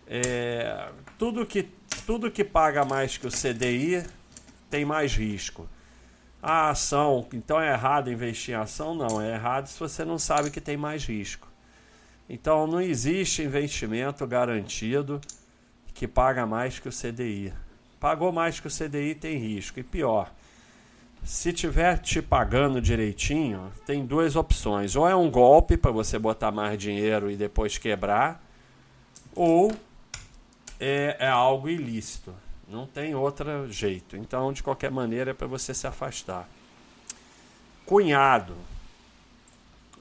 É, 0.07 0.89
tudo, 1.19 1.45
que, 1.45 1.69
tudo 2.07 2.31
que 2.31 2.43
paga 2.43 2.83
mais 2.83 3.15
que 3.15 3.27
o 3.27 3.31
CDI 3.31 4.03
tem 4.69 4.85
mais 4.85 5.15
risco 5.15 5.67
a 6.47 6.69
ação, 6.69 7.25
então 7.33 7.59
é 7.59 7.71
errado 7.71 8.11
investir 8.11 8.53
em 8.53 8.57
ação? 8.57 8.93
Não, 8.93 9.19
é 9.19 9.33
errado 9.33 9.65
se 9.65 9.79
você 9.79 10.05
não 10.05 10.19
sabe 10.19 10.51
que 10.51 10.61
tem 10.61 10.77
mais 10.77 11.03
risco. 11.03 11.47
Então 12.29 12.67
não 12.67 12.79
existe 12.79 13.41
investimento 13.41 14.27
garantido 14.27 15.19
que 15.91 16.07
paga 16.07 16.45
mais 16.45 16.77
que 16.77 16.87
o 16.87 16.91
CDI. 16.91 17.51
Pagou 17.99 18.31
mais 18.31 18.59
que 18.59 18.67
o 18.67 18.69
CDI 18.69 19.15
tem 19.15 19.39
risco. 19.39 19.79
E 19.79 19.83
pior, 19.83 20.31
se 21.23 21.51
tiver 21.51 21.97
te 21.97 22.21
pagando 22.21 22.79
direitinho, 22.79 23.71
tem 23.83 24.05
duas 24.05 24.35
opções. 24.35 24.95
Ou 24.95 25.09
é 25.09 25.15
um 25.15 25.31
golpe 25.31 25.75
para 25.75 25.89
você 25.89 26.19
botar 26.19 26.51
mais 26.51 26.77
dinheiro 26.77 27.31
e 27.31 27.35
depois 27.35 27.79
quebrar, 27.79 28.39
ou 29.33 29.71
é, 30.79 31.17
é 31.19 31.27
algo 31.27 31.67
ilícito. 31.67 32.35
Não 32.67 32.87
tem 32.87 33.13
outro 33.13 33.71
jeito. 33.71 34.17
Então, 34.17 34.51
de 34.51 34.63
qualquer 34.63 34.91
maneira, 34.91 35.31
é 35.31 35.33
para 35.33 35.47
você 35.47 35.73
se 35.73 35.85
afastar. 35.85 36.49
Cunhado. 37.85 38.55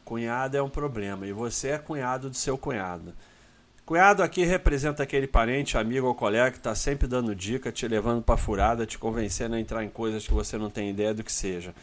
Cunhado 0.05 0.57
é 0.57 0.63
um 0.63 0.71
problema. 0.71 1.27
E 1.27 1.33
você 1.33 1.69
é 1.69 1.79
cunhado 1.79 2.31
do 2.31 2.37
seu 2.37 2.57
cunhado. 2.57 3.13
Cunhado 3.85 4.23
aqui 4.23 4.45
representa 4.45 5.03
aquele 5.03 5.27
parente, 5.27 5.77
amigo 5.77 6.07
ou 6.07 6.15
colega 6.15 6.51
que 6.51 6.57
está 6.57 6.75
sempre 6.75 7.07
dando 7.07 7.35
dica, 7.35 7.71
te 7.71 7.87
levando 7.87 8.23
para 8.23 8.39
furada, 8.39 8.87
te 8.87 8.99
convencendo 8.99 9.57
a 9.57 9.61
entrar 9.61 9.85
em 9.85 9.91
coisas 9.91 10.27
que 10.27 10.33
você 10.33 10.57
não 10.57 10.71
tem 10.71 10.89
ideia 10.89 11.13
do 11.13 11.23
que 11.23 11.33
seja. 11.33 11.75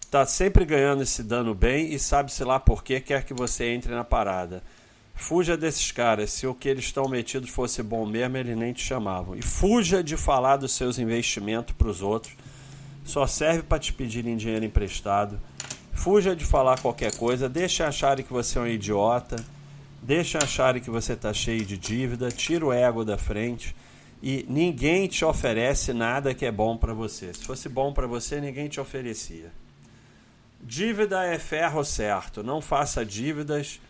Está 0.00 0.24
sempre 0.24 0.64
ganhando 0.64 1.02
esse 1.02 1.20
dano 1.20 1.52
bem 1.52 1.92
e 1.92 1.98
sabe-se 1.98 2.44
lá 2.44 2.60
por 2.60 2.84
que 2.84 3.00
quer 3.00 3.24
que 3.24 3.34
você 3.34 3.64
entre 3.64 3.92
na 3.92 4.04
parada. 4.04 4.62
Fuja 5.14 5.56
desses 5.56 5.92
caras. 5.92 6.32
Se 6.32 6.46
o 6.46 6.54
que 6.54 6.68
eles 6.68 6.84
estão 6.84 7.08
metidos 7.08 7.50
fosse 7.50 7.82
bom 7.82 8.04
mesmo, 8.06 8.36
eles 8.36 8.56
nem 8.56 8.72
te 8.72 8.82
chamavam. 8.82 9.36
E 9.36 9.42
fuja 9.42 10.02
de 10.02 10.16
falar 10.16 10.56
dos 10.56 10.72
seus 10.72 10.98
investimentos 10.98 11.74
para 11.76 11.88
os 11.88 12.02
outros. 12.02 12.34
Só 13.04 13.26
serve 13.26 13.62
para 13.62 13.78
te 13.78 13.92
pedirem 13.92 14.36
dinheiro 14.36 14.64
emprestado. 14.64 15.40
Fuja 15.92 16.34
de 16.34 16.44
falar 16.44 16.80
qualquer 16.80 17.14
coisa. 17.16 17.48
Deixa 17.48 17.86
acharem 17.86 18.24
que 18.24 18.32
você 18.32 18.58
é 18.58 18.62
um 18.62 18.66
idiota. 18.66 19.36
Deixa 20.02 20.38
acharem 20.38 20.82
que 20.82 20.90
você 20.90 21.12
está 21.12 21.32
cheio 21.32 21.64
de 21.64 21.76
dívida. 21.76 22.28
Tira 22.30 22.66
o 22.66 22.72
ego 22.72 23.04
da 23.04 23.18
frente. 23.18 23.74
E 24.22 24.46
ninguém 24.48 25.08
te 25.08 25.24
oferece 25.24 25.92
nada 25.92 26.32
que 26.32 26.46
é 26.46 26.52
bom 26.52 26.76
para 26.76 26.94
você. 26.94 27.34
Se 27.34 27.44
fosse 27.44 27.68
bom 27.68 27.92
para 27.92 28.06
você, 28.06 28.40
ninguém 28.40 28.68
te 28.68 28.80
oferecia. 28.80 29.52
Dívida 30.60 31.24
é 31.24 31.38
ferro 31.38 31.84
certo. 31.84 32.42
Não 32.42 32.60
faça 32.60 33.04
dívidas 33.04 33.80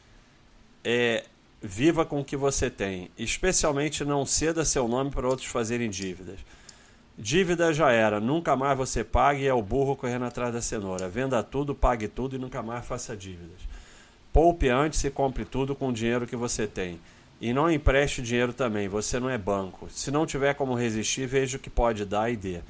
é, 0.85 1.25
viva 1.61 2.05
com 2.05 2.21
o 2.21 2.25
que 2.25 2.37
você 2.37 2.71
tem. 2.71 3.11
Especialmente 3.19 4.05
não 4.05 4.27
ceda 4.27 4.65
seu 4.65 4.89
nome 4.89 5.11
para 5.11 5.29
outros 5.29 5.49
fazerem 5.49 5.89
dívidas. 5.89 6.41
Dívida 7.17 7.73
já 7.75 7.91
era, 7.93 8.19
nunca 8.19 8.57
mais 8.57 8.77
você 8.77 9.05
pague 9.05 9.43
e 9.43 9.47
é 9.47 9.53
o 9.53 9.63
burro 9.63 9.95
correndo 9.95 10.25
atrás 10.25 10.53
da 10.53 10.63
cenoura. 10.63 11.09
Venda 11.09 11.43
tudo, 11.43 11.75
pague 11.75 12.09
tudo 12.09 12.37
e 12.37 12.39
nunca 12.39 12.63
mais 12.63 12.85
faça 12.87 13.17
dívidas. 13.17 13.61
Poupe 14.33 14.69
antes 14.69 15.05
e 15.05 15.11
compre 15.11 15.45
tudo 15.45 15.75
com 15.75 15.89
o 15.89 15.93
dinheiro 15.93 16.27
que 16.27 16.35
você 16.35 16.67
tem. 16.67 16.99
E 17.39 17.53
não 17.53 17.71
empreste 17.71 18.23
dinheiro 18.23 18.53
também, 18.53 18.89
você 18.89 19.21
não 19.21 19.29
é 19.29 19.37
banco. 19.37 19.89
Se 19.91 20.11
não 20.11 20.25
tiver 20.25 20.55
como 20.55 20.75
resistir, 20.75 21.27
veja 21.27 21.57
o 21.59 21.61
que 21.61 21.69
pode 21.69 22.05
dar 22.05 22.31
e 22.31 22.37
dê. 22.37 22.61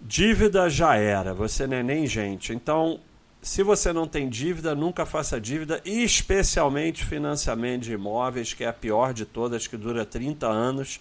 Dívida 0.00 0.68
já 0.68 0.96
era, 0.96 1.32
você 1.32 1.66
não 1.66 1.76
é 1.76 1.82
nem 1.82 2.06
gente. 2.06 2.52
Então, 2.52 3.00
se 3.42 3.64
você 3.64 3.92
não 3.92 4.06
tem 4.06 4.28
dívida, 4.28 4.72
nunca 4.72 5.04
faça 5.04 5.40
dívida, 5.40 5.82
especialmente 5.84 7.04
financiamento 7.04 7.82
de 7.82 7.92
imóveis, 7.92 8.54
que 8.54 8.62
é 8.62 8.68
a 8.68 8.72
pior 8.72 9.12
de 9.12 9.26
todas, 9.26 9.66
que 9.66 9.76
dura 9.76 10.06
30 10.06 10.46
anos. 10.46 11.00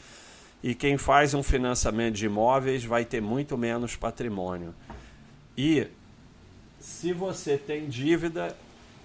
E 0.63 0.73
quem 0.73 0.97
faz 0.97 1.35
um 1.35 1.43
financiamento 1.43 2.15
de 2.15 2.25
imóveis 2.25 2.83
vai 2.83 3.05
ter 3.05 3.21
muito 3.21 3.55
menos 3.55 3.95
patrimônio. 3.95 4.73
E 5.55 5.87
se 6.79 7.13
você 7.13 7.57
tem 7.57 7.87
dívida 7.87 8.57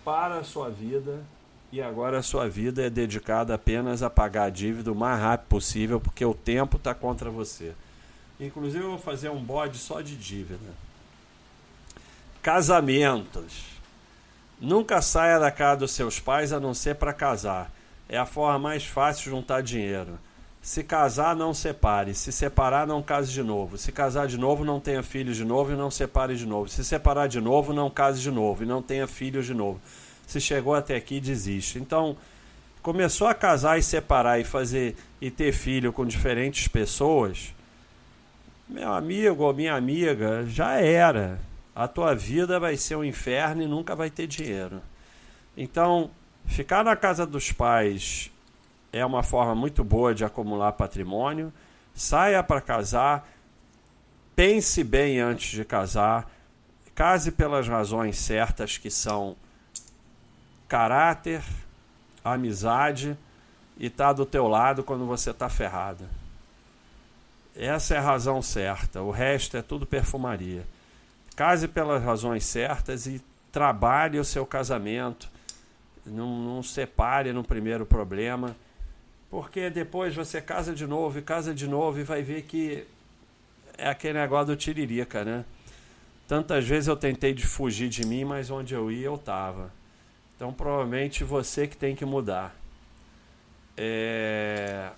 para 0.03 0.39
a 0.39 0.45
sua 0.45 0.71
vida, 0.71 1.23
e 1.71 1.83
agora 1.83 2.19
a 2.19 2.23
sua 2.23 2.49
vida 2.49 2.87
é 2.87 2.89
dedicada 2.89 3.55
apenas 3.55 4.03
a 4.03 4.09
pagar 4.09 4.45
a 4.45 4.51
dívida 4.51 4.91
o 4.91 4.95
mais 4.95 5.21
rápido 5.21 5.49
possível, 5.49 6.01
porque 6.01 6.25
o 6.25 6.33
tempo 6.33 6.79
está 6.79 6.95
contra 6.95 7.29
você. 7.29 7.75
Inclusive, 8.41 8.83
eu 8.83 8.91
vou 8.91 8.99
fazer 8.99 9.29
um 9.29 9.43
bode 9.43 9.77
só 9.77 10.01
de 10.01 10.17
dívida. 10.17 10.86
Casamentos. 12.47 13.65
Nunca 14.61 15.03
saia 15.03 15.37
da 15.37 15.51
casa 15.51 15.81
dos 15.81 15.91
seus 15.91 16.21
pais 16.21 16.53
a 16.53 16.61
não 16.61 16.73
ser 16.75 16.95
para 16.95 17.13
casar. 17.13 17.73
É 18.09 18.17
a 18.17 18.25
forma 18.25 18.57
mais 18.57 18.85
fácil 18.85 19.25
de 19.25 19.31
juntar 19.31 19.65
dinheiro. 19.65 20.17
Se 20.63 20.85
casar, 20.85 21.35
não 21.35 21.53
separe. 21.53 22.15
Se 22.15 22.31
separar, 22.31 22.87
não 22.87 23.03
case 23.03 23.33
de 23.33 23.43
novo. 23.43 23.77
Se 23.77 23.91
casar 23.91 24.29
de 24.29 24.39
novo, 24.39 24.65
não 24.65 24.79
tenha 24.79 25.03
filhos 25.03 25.37
de 25.37 25.45
novo 25.45 25.73
e 25.73 25.75
não 25.75 25.91
separe 25.91 26.37
de 26.37 26.47
novo. 26.47 26.69
Se 26.69 26.85
separar 26.85 27.27
de 27.27 27.41
novo, 27.41 27.73
não 27.73 27.91
case 27.91 28.21
de 28.21 28.31
novo 28.31 28.63
e 28.63 28.67
não 28.67 28.81
tenha 28.81 29.09
filhos 29.09 29.45
de 29.45 29.53
novo. 29.53 29.81
Se 30.25 30.41
chegou 30.41 30.77
até 30.77 30.95
aqui, 30.95 31.19
desiste. 31.19 31.81
Então, 31.81 32.17
começou 32.81 33.27
a 33.27 33.35
casar 33.35 33.77
e 33.77 33.83
separar 33.83 34.39
e 34.39 34.45
fazer 34.45 34.95
e 35.21 35.33
ter 35.33 35.51
filho 35.51 35.93
com 35.93 36.07
diferentes 36.07 36.69
pessoas, 36.69 37.53
meu 38.69 38.93
amigo 38.93 39.43
ou 39.43 39.53
minha 39.53 39.75
amiga, 39.75 40.47
já 40.47 40.75
era 40.75 41.41
a 41.77 41.87
tua 41.87 42.15
vida 42.15 42.59
vai 42.59 42.75
ser 42.75 42.97
um 42.97 43.05
inferno 43.05 43.63
e 43.63 43.67
nunca 43.67 43.95
vai 43.95 44.09
ter 44.09 44.27
dinheiro. 44.27 44.81
Então, 45.55 46.11
ficar 46.47 46.83
na 46.83 46.97
casa 46.97 47.27
dos 47.27 47.53
pais 47.53 48.33
é 48.91 49.05
uma 49.05 49.23
forma 49.23 49.55
muito 49.55 49.85
boa 49.85 50.15
de 50.15 50.25
acumular 50.25 50.73
patrimônio. 50.73 51.53
Saia 51.95 52.43
para 52.43 52.63
casar, 52.63 53.29
pense 54.35 54.83
bem 54.83 55.21
antes 55.21 55.51
de 55.51 55.67
casar, 55.67 56.31
case 56.95 57.31
pelas 57.31 57.69
razões 57.69 58.17
certas 58.17 58.79
que 58.79 58.91
são 58.91 59.37
caráter, 60.67 61.43
amizade 62.25 63.19
e 63.77 63.91
tá 63.91 64.15
do 64.15 64.25
teu 64.25 64.49
lado 64.49 64.83
quando 64.83 65.05
você 65.05 65.31
está 65.31 65.51
ferrado. 65.51 66.09
Essa 67.55 67.97
é 67.97 67.99
a 67.99 68.03
razão 68.03 68.41
certa. 68.41 69.03
O 69.03 69.11
resto 69.11 69.59
é 69.59 69.63
tudo 69.63 69.85
perfumaria. 69.85 70.65
Case 71.37 71.69
pelas 71.69 72.03
razões 72.03 72.47
certas 72.47 73.07
e 73.07 73.23
trabalhe 73.53 74.19
o 74.19 74.25
seu 74.25 74.47
casamento. 74.47 75.29
Não, 76.07 76.39
não 76.39 76.63
separe 76.63 77.33
no 77.33 77.45
primeiro 77.45 77.85
problema, 77.85 78.57
porque 79.31 79.69
depois 79.69 80.15
você 80.15 80.41
casa 80.41 80.75
de 80.75 80.87
novo 80.87 81.19
e 81.19 81.23
casa 81.23 81.55
de 81.55 81.69
novo 81.69 82.01
e 82.01 82.03
vai 82.03 82.23
ver 82.23 82.43
que 82.43 82.87
é 83.77 83.89
aquele 83.89 84.19
negócio 84.19 84.47
do 84.47 84.57
tiririca, 84.57 85.25
né? 85.25 85.45
Tantas 86.27 86.67
vezes 86.67 86.89
eu 86.89 86.97
tentei 86.97 87.35
de 87.35 87.47
fugir 87.47 87.89
de 87.89 88.07
mim, 88.07 88.25
mas 88.25 88.51
onde 88.51 88.75
eu 88.75 88.91
ia 88.91 89.07
eu 89.07 89.19
tava. 89.19 89.71
Então 90.35 90.53
provavelmente 90.53 91.23
você 91.23 91.67
que 91.67 91.77
tem 91.77 91.95
que 91.95 92.05
mudar. 92.05 92.55
É... 93.77 94.91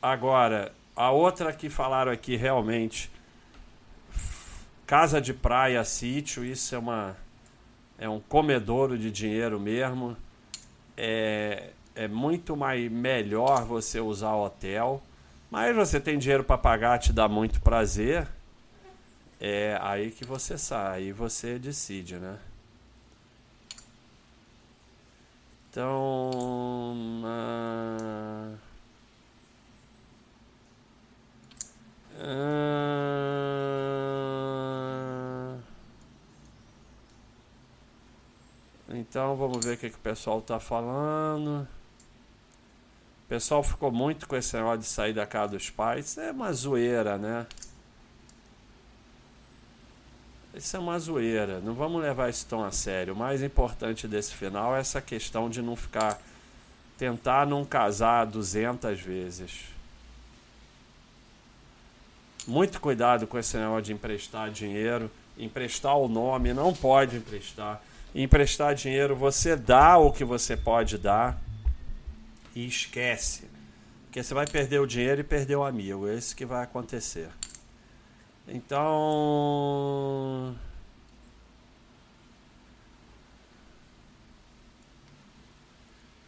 Agora, 0.00 0.72
a 0.94 1.10
outra 1.10 1.52
que 1.52 1.68
falaram 1.68 2.10
aqui 2.10 2.36
realmente 2.36 3.10
Casa 4.86 5.20
de 5.20 5.34
praia, 5.34 5.82
sítio, 5.84 6.44
isso 6.44 6.74
é 6.74 6.78
uma 6.78 7.16
é 7.98 8.08
um 8.08 8.20
comedouro 8.20 8.96
de 8.98 9.10
dinheiro 9.10 9.58
mesmo. 9.58 10.16
É, 10.96 11.70
é 11.94 12.06
muito 12.06 12.56
mais 12.56 12.90
melhor 12.90 13.64
você 13.64 13.98
usar 14.00 14.34
hotel, 14.34 15.02
mas 15.50 15.74
você 15.74 15.98
tem 15.98 16.18
dinheiro 16.18 16.44
para 16.44 16.58
pagar, 16.58 16.98
te 16.98 17.12
dá 17.12 17.28
muito 17.28 17.60
prazer. 17.60 18.28
É 19.40 19.78
aí 19.82 20.10
que 20.10 20.24
você 20.24 20.56
sai, 20.56 21.04
aí 21.04 21.12
você 21.12 21.58
decide, 21.58 22.16
né? 22.16 22.38
Então, 25.70 26.30
uh, 27.22 28.56
uh, 32.18 33.55
Então 39.16 39.34
vamos 39.34 39.64
ver 39.64 39.76
o 39.76 39.78
que, 39.78 39.88
que 39.88 39.96
o 39.96 40.00
pessoal 40.00 40.40
está 40.40 40.60
falando. 40.60 41.66
O 43.24 43.28
pessoal 43.30 43.62
ficou 43.62 43.90
muito 43.90 44.28
com 44.28 44.36
esse 44.36 44.54
negócio 44.54 44.80
de 44.80 44.84
sair 44.84 45.14
da 45.14 45.24
casa 45.24 45.52
dos 45.52 45.70
pais. 45.70 46.18
É 46.18 46.32
uma 46.32 46.52
zoeira, 46.52 47.16
né? 47.16 47.46
Isso 50.54 50.76
é 50.76 50.78
uma 50.78 50.98
zoeira. 50.98 51.60
Não 51.60 51.72
vamos 51.72 52.02
levar 52.02 52.28
isso 52.28 52.44
tão 52.44 52.62
a 52.62 52.70
sério. 52.70 53.14
O 53.14 53.16
mais 53.16 53.42
importante 53.42 54.06
desse 54.06 54.34
final 54.34 54.76
é 54.76 54.80
essa 54.80 55.00
questão 55.00 55.48
de 55.48 55.62
não 55.62 55.76
ficar. 55.76 56.20
Tentar 56.98 57.46
não 57.46 57.64
casar 57.64 58.26
200 58.26 59.00
vezes. 59.00 59.64
Muito 62.46 62.78
cuidado 62.82 63.26
com 63.26 63.38
esse 63.38 63.56
negócio 63.56 63.84
de 63.84 63.94
emprestar 63.94 64.50
dinheiro. 64.50 65.10
Emprestar 65.38 65.96
o 65.96 66.06
nome, 66.06 66.52
não 66.52 66.74
pode 66.74 67.16
emprestar 67.16 67.80
emprestar 68.22 68.74
dinheiro, 68.74 69.14
você 69.14 69.54
dá 69.54 69.98
o 69.98 70.10
que 70.10 70.24
você 70.24 70.56
pode 70.56 70.96
dar 70.96 71.38
e 72.54 72.66
esquece. 72.66 73.46
Porque 74.04 74.22
você 74.22 74.32
vai 74.32 74.46
perder 74.46 74.80
o 74.80 74.86
dinheiro 74.86 75.20
e 75.20 75.24
perder 75.24 75.56
o 75.56 75.64
amigo. 75.64 76.08
É 76.08 76.14
isso 76.14 76.34
que 76.34 76.46
vai 76.46 76.64
acontecer. 76.64 77.28
Então. 78.48 80.56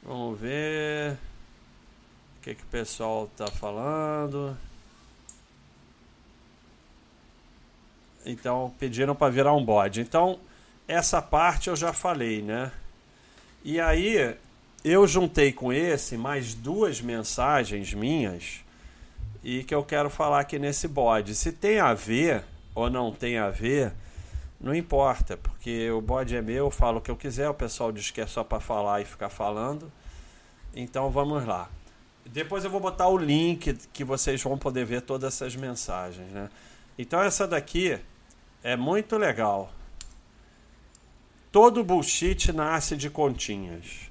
Vamos 0.02 0.38
ver 0.38 1.12
o 1.12 2.42
que, 2.42 2.54
que 2.54 2.62
o 2.62 2.66
pessoal 2.66 3.24
está 3.24 3.46
falando. 3.46 4.54
Então, 8.26 8.74
pediram 8.78 9.14
para 9.14 9.32
virar 9.32 9.54
um 9.54 9.64
bode. 9.64 10.02
Então, 10.02 10.38
essa 10.88 11.20
parte 11.20 11.68
eu 11.68 11.76
já 11.76 11.92
falei, 11.92 12.40
né? 12.40 12.72
E 13.62 13.78
aí 13.78 14.34
eu 14.82 15.06
juntei 15.06 15.52
com 15.52 15.70
esse 15.70 16.16
mais 16.16 16.54
duas 16.54 17.02
mensagens 17.02 17.92
minhas 17.92 18.64
e 19.44 19.62
que 19.64 19.74
eu 19.74 19.84
quero 19.84 20.08
falar 20.08 20.40
aqui 20.40 20.58
nesse 20.58 20.88
bode. 20.88 21.34
Se 21.34 21.52
tem 21.52 21.78
a 21.78 21.92
ver 21.92 22.42
ou 22.74 22.88
não 22.88 23.12
tem 23.12 23.36
a 23.36 23.50
ver, 23.50 23.92
não 24.58 24.74
importa, 24.74 25.36
porque 25.36 25.90
o 25.90 26.00
bode 26.00 26.34
é 26.34 26.40
meu, 26.40 26.66
eu 26.66 26.70
falo 26.70 26.98
o 26.98 27.00
que 27.00 27.10
eu 27.10 27.16
quiser, 27.16 27.48
o 27.50 27.54
pessoal 27.54 27.92
diz 27.92 28.10
que 28.10 28.20
é 28.20 28.26
só 28.26 28.42
para 28.42 28.58
falar 28.58 29.02
e 29.02 29.04
ficar 29.04 29.28
falando. 29.28 29.92
Então 30.74 31.10
vamos 31.10 31.44
lá. 31.44 31.68
Depois 32.24 32.64
eu 32.64 32.70
vou 32.70 32.80
botar 32.80 33.08
o 33.08 33.16
link 33.16 33.74
que 33.92 34.04
vocês 34.04 34.42
vão 34.42 34.56
poder 34.56 34.84
ver 34.86 35.02
todas 35.02 35.34
essas 35.34 35.54
mensagens, 35.54 36.30
né? 36.32 36.48
Então 36.98 37.20
essa 37.20 37.46
daqui 37.46 37.98
é 38.62 38.76
muito 38.76 39.16
legal. 39.16 39.70
Todo 41.50 41.82
bullshit 41.82 42.52
nasce 42.52 42.96
de 42.96 43.08
continhas. 43.08 44.10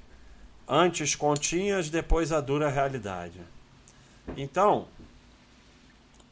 Antes 0.66 1.14
continhas, 1.14 1.88
depois 1.88 2.32
a 2.32 2.40
dura 2.40 2.68
realidade. 2.68 3.40
Então, 4.36 4.86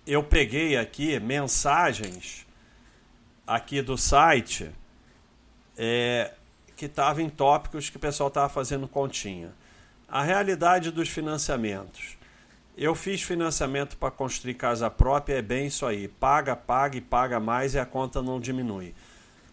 eu 0.07 0.23
peguei 0.23 0.77
aqui 0.77 1.19
mensagens 1.19 2.47
aqui 3.47 3.81
do 3.81 3.97
site 3.97 4.71
é, 5.77 6.33
que 6.77 6.87
estavam 6.87 7.23
em 7.23 7.31
tópicos 7.31 7.89
que 7.89 7.97
o 7.97 8.01
pessoal 8.01 8.29
estava 8.29 8.49
fazendo 8.49 8.89
continha. 8.89 9.53
A 10.09 10.23
realidade 10.23 10.91
dos 10.91 11.09
financiamentos. 11.09 12.17
Eu 12.77 12.95
fiz 12.95 13.23
financiamento 13.23 13.97
para 13.97 14.11
construir 14.11 14.55
casa 14.55 14.91
própria, 14.91 15.37
é 15.37 15.43
bem 15.43 15.69
isso 15.69 15.87
aí. 15.87 16.09
Paga, 16.09 16.55
paga 16.55 16.99
e 16.99 17.01
paga 17.01 17.41
mais 17.41 17.75
e 17.75 17.79
a 17.79 17.87
conta 17.87 18.21
não 18.21 18.39
diminui. 18.39 18.95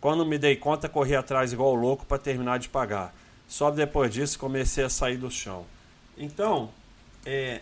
Quando 0.04 0.26
me 0.26 0.38
dei 0.38 0.58
conta, 0.58 0.90
corri 0.90 1.16
atrás 1.16 1.54
igual 1.54 1.74
louco 1.74 2.06
para 2.06 2.18
terminar 2.18 2.60
de 2.60 2.68
pagar. 2.68 3.16
Só 3.48 3.72
depois 3.72 4.14
disso 4.14 4.38
comecei 4.38 4.84
a 4.84 4.90
sair 4.90 5.16
do 5.16 5.32
chão. 5.32 5.64
Então, 6.18 6.72
é, 7.26 7.62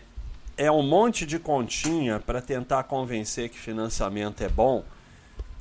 é 0.58 0.72
um 0.72 0.82
monte 0.82 1.24
de 1.24 1.38
continha 1.38 2.20
para 2.20 2.42
tentar 2.42 2.82
convencer 2.86 3.48
que 3.48 3.60
financiamento 3.60 4.42
é 4.42 4.50
bom 4.50 4.84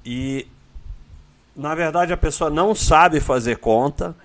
e 0.06 0.46
na 1.54 1.74
verdade 1.74 2.14
a 2.14 2.16
pessoa 2.16 2.48
não 2.48 2.74
sabe 2.74 3.20
fazer 3.20 3.58
conta 3.58 4.16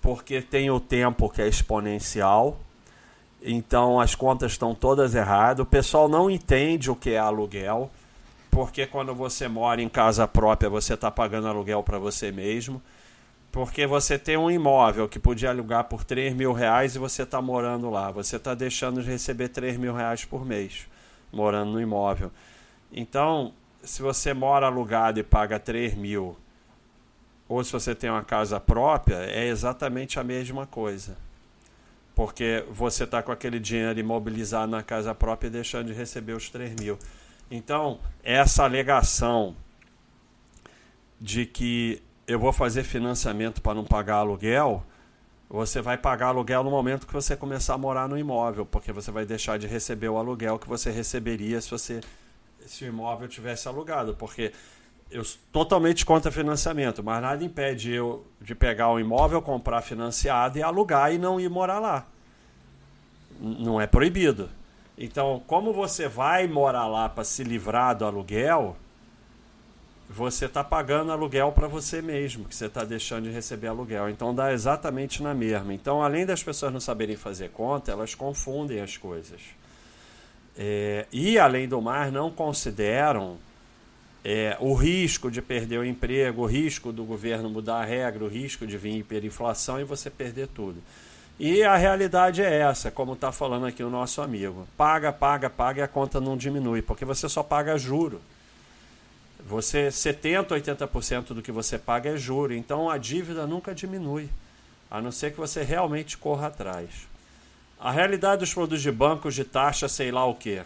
porque 0.00 0.40
tem 0.40 0.70
o 0.70 0.80
tempo 0.80 1.28
que 1.28 1.42
é 1.42 1.46
exponencial 1.46 2.58
então 3.42 4.00
as 4.00 4.14
contas 4.14 4.52
estão 4.52 4.74
todas 4.74 5.14
erradas. 5.14 5.62
O 5.62 5.66
pessoal 5.66 6.08
não 6.08 6.30
entende 6.30 6.90
o 6.90 6.96
que 6.96 7.10
é 7.10 7.18
aluguel, 7.18 7.90
porque 8.52 8.86
quando 8.86 9.14
você 9.14 9.48
mora 9.48 9.80
em 9.80 9.88
casa 9.88 10.28
própria 10.28 10.68
você 10.68 10.92
está 10.92 11.10
pagando 11.10 11.48
aluguel 11.48 11.82
para 11.82 11.98
você 11.98 12.30
mesmo. 12.30 12.82
Porque 13.50 13.86
você 13.86 14.18
tem 14.18 14.36
um 14.36 14.50
imóvel 14.50 15.08
que 15.08 15.18
podia 15.18 15.50
alugar 15.50 15.84
por 15.84 16.04
3 16.04 16.34
mil 16.34 16.52
reais 16.52 16.94
e 16.94 16.98
você 16.98 17.22
está 17.22 17.40
morando 17.40 17.88
lá. 17.88 18.10
Você 18.10 18.36
está 18.36 18.54
deixando 18.54 19.02
de 19.02 19.10
receber 19.10 19.48
3 19.48 19.78
mil 19.78 19.94
reais 19.94 20.26
por 20.26 20.44
mês 20.44 20.86
morando 21.32 21.72
no 21.72 21.80
imóvel. 21.80 22.30
Então, 22.92 23.54
se 23.82 24.02
você 24.02 24.34
mora 24.34 24.66
alugado 24.66 25.18
e 25.18 25.22
paga 25.22 25.58
3 25.58 25.94
mil, 25.94 26.36
ou 27.48 27.64
se 27.64 27.72
você 27.72 27.94
tem 27.94 28.10
uma 28.10 28.22
casa 28.22 28.60
própria, 28.60 29.16
é 29.16 29.46
exatamente 29.46 30.20
a 30.20 30.24
mesma 30.24 30.66
coisa 30.66 31.16
porque 32.14 32.64
você 32.70 33.04
está 33.04 33.22
com 33.22 33.32
aquele 33.32 33.58
dinheiro 33.58 33.98
imobilizado 33.98 34.70
na 34.70 34.82
casa 34.82 35.14
própria 35.14 35.48
e 35.48 35.50
deixando 35.50 35.86
de 35.86 35.94
receber 35.94 36.34
os 36.34 36.50
3 36.50 36.74
mil. 36.78 36.98
Então, 37.54 38.00
essa 38.24 38.64
alegação 38.64 39.54
de 41.20 41.44
que 41.44 42.02
eu 42.26 42.38
vou 42.38 42.50
fazer 42.50 42.82
financiamento 42.82 43.60
para 43.60 43.74
não 43.74 43.84
pagar 43.84 44.16
aluguel, 44.16 44.82
você 45.50 45.82
vai 45.82 45.98
pagar 45.98 46.28
aluguel 46.28 46.64
no 46.64 46.70
momento 46.70 47.06
que 47.06 47.12
você 47.12 47.36
começar 47.36 47.74
a 47.74 47.78
morar 47.78 48.08
no 48.08 48.16
imóvel, 48.16 48.64
porque 48.64 48.90
você 48.90 49.10
vai 49.10 49.26
deixar 49.26 49.58
de 49.58 49.66
receber 49.66 50.08
o 50.08 50.16
aluguel 50.16 50.58
que 50.58 50.66
você 50.66 50.90
receberia 50.90 51.60
se 51.60 51.70
você 51.70 52.00
se 52.64 52.84
o 52.84 52.88
imóvel 52.88 53.28
tivesse 53.28 53.68
alugado, 53.68 54.14
porque 54.14 54.50
eu 55.10 55.22
totalmente 55.52 56.06
contra 56.06 56.32
financiamento, 56.32 57.04
mas 57.04 57.20
nada 57.20 57.44
impede 57.44 57.92
eu 57.92 58.26
de 58.40 58.54
pegar 58.54 58.88
o 58.88 58.94
um 58.94 59.00
imóvel, 59.00 59.42
comprar 59.42 59.82
financiado 59.82 60.56
e 60.56 60.62
alugar 60.62 61.12
e 61.12 61.18
não 61.18 61.38
ir 61.38 61.50
morar 61.50 61.80
lá. 61.80 62.06
Não 63.38 63.78
é 63.78 63.86
proibido. 63.86 64.48
Então, 65.02 65.42
como 65.48 65.72
você 65.72 66.06
vai 66.06 66.46
morar 66.46 66.86
lá 66.86 67.08
para 67.08 67.24
se 67.24 67.42
livrar 67.42 67.98
do 67.98 68.04
aluguel, 68.04 68.76
você 70.08 70.44
está 70.44 70.62
pagando 70.62 71.10
aluguel 71.10 71.50
para 71.50 71.66
você 71.66 72.00
mesmo, 72.00 72.44
que 72.44 72.54
você 72.54 72.66
está 72.66 72.84
deixando 72.84 73.24
de 73.24 73.30
receber 73.30 73.66
aluguel. 73.66 74.08
Então 74.08 74.32
dá 74.32 74.52
exatamente 74.52 75.20
na 75.20 75.34
mesma. 75.34 75.74
Então, 75.74 76.04
além 76.04 76.24
das 76.24 76.40
pessoas 76.40 76.72
não 76.72 76.78
saberem 76.78 77.16
fazer 77.16 77.50
conta, 77.50 77.90
elas 77.90 78.14
confundem 78.14 78.80
as 78.80 78.96
coisas. 78.96 79.40
É, 80.56 81.06
e, 81.10 81.36
além 81.36 81.66
do 81.66 81.82
mais, 81.82 82.12
não 82.12 82.30
consideram 82.30 83.38
é, 84.24 84.56
o 84.60 84.72
risco 84.72 85.32
de 85.32 85.42
perder 85.42 85.78
o 85.78 85.84
emprego, 85.84 86.42
o 86.42 86.46
risco 86.46 86.92
do 86.92 87.02
governo 87.02 87.50
mudar 87.50 87.80
a 87.80 87.84
regra, 87.84 88.22
o 88.22 88.28
risco 88.28 88.68
de 88.68 88.78
vir 88.78 88.98
hiperinflação 88.98 89.80
e 89.80 89.84
você 89.84 90.08
perder 90.08 90.46
tudo. 90.46 90.80
E 91.44 91.64
a 91.64 91.74
realidade 91.74 92.40
é 92.40 92.60
essa, 92.60 92.88
como 92.88 93.14
está 93.14 93.32
falando 93.32 93.66
aqui 93.66 93.82
o 93.82 93.90
nosso 93.90 94.22
amigo. 94.22 94.64
Paga, 94.76 95.12
paga, 95.12 95.50
paga 95.50 95.80
e 95.80 95.82
a 95.82 95.88
conta 95.88 96.20
não 96.20 96.36
diminui, 96.36 96.82
porque 96.82 97.04
você 97.04 97.28
só 97.28 97.42
paga 97.42 97.76
juro. 97.76 98.20
Você 99.44 99.90
70, 99.90 100.54
80% 100.54 101.34
do 101.34 101.42
que 101.42 101.50
você 101.50 101.76
paga 101.80 102.10
é 102.10 102.16
juro, 102.16 102.54
então 102.54 102.88
a 102.88 102.96
dívida 102.96 103.44
nunca 103.44 103.74
diminui, 103.74 104.30
a 104.88 105.00
não 105.00 105.10
ser 105.10 105.32
que 105.32 105.36
você 105.36 105.64
realmente 105.64 106.16
corra 106.16 106.46
atrás. 106.46 107.08
A 107.80 107.90
realidade 107.90 108.42
dos 108.42 108.54
produtos 108.54 108.80
de 108.80 108.92
bancos 108.92 109.34
de 109.34 109.42
taxa, 109.42 109.88
sei 109.88 110.12
lá 110.12 110.24
o 110.24 110.36
que. 110.36 110.62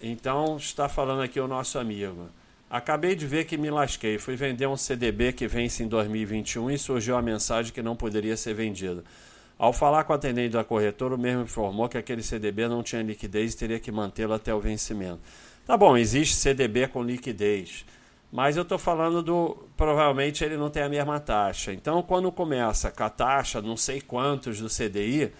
Então, 0.00 0.56
está 0.56 0.88
falando 0.88 1.20
aqui 1.20 1.40
o 1.40 1.48
nosso 1.48 1.80
amigo. 1.80 2.28
Acabei 2.70 3.16
de 3.16 3.26
ver 3.26 3.46
que 3.46 3.58
me 3.58 3.72
lasquei. 3.72 4.18
Fui 4.18 4.36
vender 4.36 4.68
um 4.68 4.76
CDB 4.76 5.32
que 5.32 5.48
vence 5.48 5.82
em 5.82 5.88
2021 5.88 6.70
e 6.70 6.78
surgiu 6.78 7.16
a 7.16 7.22
mensagem 7.22 7.72
que 7.72 7.82
não 7.82 7.96
poderia 7.96 8.36
ser 8.36 8.54
vendido. 8.54 9.02
Ao 9.62 9.72
falar 9.72 10.02
com 10.02 10.12
o 10.12 10.16
atendente 10.16 10.54
da 10.54 10.64
corretora, 10.64 11.14
o 11.14 11.18
mesmo 11.18 11.42
informou 11.42 11.88
que 11.88 11.96
aquele 11.96 12.20
CDB 12.20 12.66
não 12.66 12.82
tinha 12.82 13.00
liquidez 13.00 13.54
e 13.54 13.56
teria 13.56 13.78
que 13.78 13.92
mantê-lo 13.92 14.34
até 14.34 14.52
o 14.52 14.58
vencimento. 14.58 15.20
Tá 15.64 15.76
bom, 15.76 15.96
existe 15.96 16.34
CDB 16.34 16.88
com 16.88 17.00
liquidez, 17.00 17.84
mas 18.32 18.56
eu 18.56 18.64
estou 18.64 18.76
falando 18.76 19.22
do. 19.22 19.56
Provavelmente 19.76 20.42
ele 20.42 20.56
não 20.56 20.68
tem 20.68 20.82
a 20.82 20.88
mesma 20.88 21.20
taxa. 21.20 21.72
Então, 21.72 22.02
quando 22.02 22.32
começa 22.32 22.90
com 22.90 23.04
a 23.04 23.08
taxa, 23.08 23.62
não 23.62 23.76
sei 23.76 24.00
quantos 24.00 24.58
do 24.58 24.66
CDI, 24.66 25.32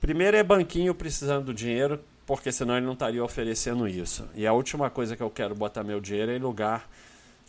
primeiro 0.00 0.38
é 0.38 0.42
banquinho 0.42 0.94
precisando 0.94 1.44
do 1.44 1.52
dinheiro 1.52 2.00
porque 2.24 2.50
senão 2.50 2.78
ele 2.78 2.86
não 2.86 2.94
estaria 2.94 3.22
oferecendo 3.22 3.86
isso. 3.86 4.26
E 4.34 4.46
a 4.46 4.54
última 4.54 4.88
coisa 4.88 5.14
que 5.14 5.22
eu 5.22 5.28
quero 5.28 5.54
botar 5.54 5.84
meu 5.84 6.00
dinheiro 6.00 6.32
é 6.32 6.36
em 6.36 6.40
lugar 6.40 6.88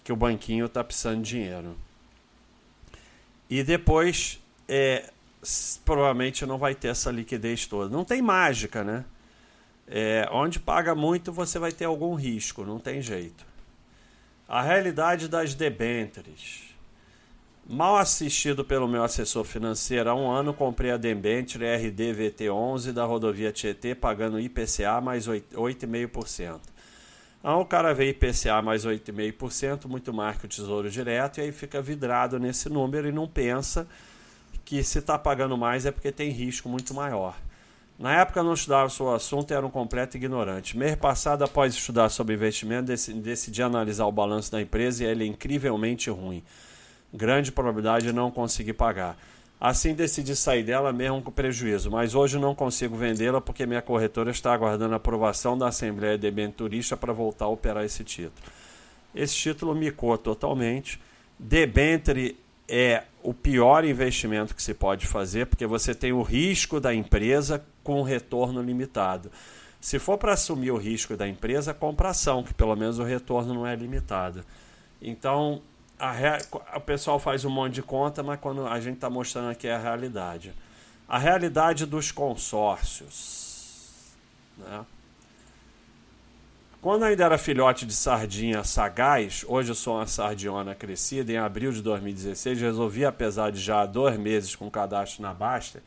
que 0.03 0.11
o 0.11 0.15
banquinho 0.17 0.65
está 0.65 0.83
precisando 0.83 1.21
de 1.21 1.29
dinheiro. 1.29 1.77
E 3.49 3.63
depois, 3.63 4.41
é, 4.67 5.09
provavelmente 5.83 6.45
não 6.45 6.57
vai 6.57 6.75
ter 6.75 6.89
essa 6.89 7.11
liquidez 7.11 7.65
toda. 7.65 7.95
Não 7.95 8.05
tem 8.05 8.21
mágica, 8.21 8.83
né? 8.83 9.05
É, 9.87 10.27
onde 10.31 10.59
paga 10.59 10.95
muito, 10.95 11.31
você 11.31 11.59
vai 11.59 11.71
ter 11.71 11.85
algum 11.85 12.13
risco, 12.13 12.63
não 12.63 12.79
tem 12.79 13.01
jeito. 13.01 13.45
A 14.47 14.61
realidade 14.61 15.27
das 15.27 15.53
debêntures. 15.53 16.71
Mal 17.67 17.97
assistido 17.97 18.65
pelo 18.65 18.87
meu 18.87 19.03
assessor 19.03 19.43
financeiro, 19.43 20.09
há 20.09 20.15
um 20.15 20.29
ano 20.29 20.53
comprei 20.53 20.91
a 20.91 20.97
Debenture 20.97 21.63
RDVT11 21.65 22.91
da 22.91 23.05
rodovia 23.05 23.51
Tietê, 23.51 23.93
pagando 23.95 24.39
IPCA 24.39 24.99
mais 25.01 25.27
8,5%. 25.27 26.59
Aí 27.43 27.53
o 27.53 27.65
cara 27.65 27.93
vê 27.93 28.09
IPCA 28.09 28.61
mais 28.61 28.85
8,5%, 28.85 29.87
muito 29.87 30.13
mais 30.13 30.37
que 30.37 30.45
o 30.45 30.49
Tesouro 30.49 30.89
Direto, 30.89 31.39
e 31.39 31.41
aí 31.41 31.51
fica 31.51 31.81
vidrado 31.81 32.39
nesse 32.39 32.69
número 32.69 33.07
e 33.07 33.11
não 33.11 33.27
pensa 33.27 33.87
que 34.71 34.81
se 34.85 34.99
está 34.99 35.19
pagando 35.19 35.57
mais 35.57 35.85
é 35.85 35.91
porque 35.91 36.13
tem 36.13 36.29
risco 36.29 36.69
muito 36.69 36.93
maior. 36.93 37.35
Na 37.99 38.21
época 38.21 38.41
não 38.41 38.53
estudava 38.53 38.87
sobre 38.87 39.11
o 39.11 39.15
assunto 39.17 39.51
e 39.51 39.53
era 39.53 39.65
um 39.65 39.69
completo 39.69 40.15
ignorante. 40.15 40.77
Mês 40.77 40.95
passado, 40.95 41.43
após 41.43 41.73
estudar 41.73 42.07
sobre 42.07 42.35
investimento, 42.35 42.85
decidi 42.85 43.61
analisar 43.61 44.05
o 44.05 44.13
balanço 44.13 44.49
da 44.49 44.61
empresa 44.61 45.03
e 45.03 45.07
ele 45.07 45.25
é 45.25 45.27
incrivelmente 45.27 46.09
ruim 46.09 46.41
grande 47.13 47.51
probabilidade 47.51 48.05
de 48.05 48.13
não 48.13 48.31
conseguir 48.31 48.71
pagar. 48.71 49.17
Assim 49.59 49.93
decidi 49.93 50.37
sair 50.37 50.63
dela 50.63 50.93
mesmo 50.93 51.21
com 51.21 51.31
prejuízo, 51.33 51.91
mas 51.91 52.15
hoje 52.15 52.39
não 52.39 52.55
consigo 52.55 52.95
vendê-la 52.95 53.41
porque 53.41 53.65
minha 53.65 53.81
corretora 53.81 54.31
está 54.31 54.53
aguardando 54.53 54.93
a 54.93 54.97
aprovação 54.97 55.57
da 55.57 55.67
Assembleia 55.67 56.17
de 56.17 56.21
Debenturista 56.21 56.95
para 56.95 57.11
voltar 57.11 57.43
a 57.43 57.49
operar 57.49 57.83
esse 57.83 58.05
título. 58.05 58.47
Esse 59.13 59.35
título 59.35 59.75
micou 59.75 60.17
totalmente. 60.17 60.97
Debenture 61.37 62.37
é 62.73 63.03
o 63.21 63.33
pior 63.33 63.83
investimento 63.83 64.55
que 64.55 64.63
se 64.63 64.73
pode 64.73 65.05
fazer 65.05 65.45
porque 65.45 65.67
você 65.67 65.93
tem 65.93 66.13
o 66.13 66.21
risco 66.21 66.79
da 66.79 66.95
empresa 66.95 67.61
com 67.83 68.01
retorno 68.01 68.61
limitado. 68.61 69.29
Se 69.81 69.99
for 69.99 70.17
para 70.17 70.33
assumir 70.33 70.71
o 70.71 70.77
risco 70.77 71.17
da 71.17 71.27
empresa, 71.27 71.73
compra 71.73 72.11
ação, 72.11 72.43
que 72.43 72.53
pelo 72.53 72.73
menos 72.77 72.97
o 72.97 73.03
retorno 73.03 73.53
não 73.53 73.67
é 73.67 73.75
limitado. 73.75 74.45
Então, 75.01 75.61
rea... 75.99 76.37
o 76.73 76.79
pessoal 76.79 77.19
faz 77.19 77.43
um 77.43 77.49
monte 77.49 77.73
de 77.73 77.81
conta, 77.81 78.23
mas 78.23 78.39
quando 78.39 78.65
a 78.65 78.79
gente 78.79 78.95
está 78.95 79.09
mostrando 79.09 79.49
aqui 79.49 79.67
a 79.67 79.77
realidade. 79.77 80.53
A 81.09 81.17
realidade 81.17 81.85
dos 81.85 82.09
consórcios. 82.09 84.13
Né? 84.57 84.85
Quando 86.81 87.03
ainda 87.05 87.25
era 87.25 87.37
filhote 87.37 87.85
de 87.85 87.93
sardinha 87.93 88.63
sagaz, 88.63 89.45
hoje 89.47 89.69
eu 89.69 89.75
sou 89.75 89.97
uma 89.97 90.07
sardiona 90.07 90.73
crescida, 90.73 91.31
em 91.31 91.37
abril 91.37 91.71
de 91.71 91.79
2016 91.79 92.59
resolvi, 92.59 93.05
apesar 93.05 93.51
de 93.51 93.61
já 93.61 93.81
há 93.81 93.85
dois 93.85 94.17
meses 94.17 94.55
com 94.55 94.67
cadastro 94.67 95.21
na 95.21 95.31
Basta, 95.31 95.83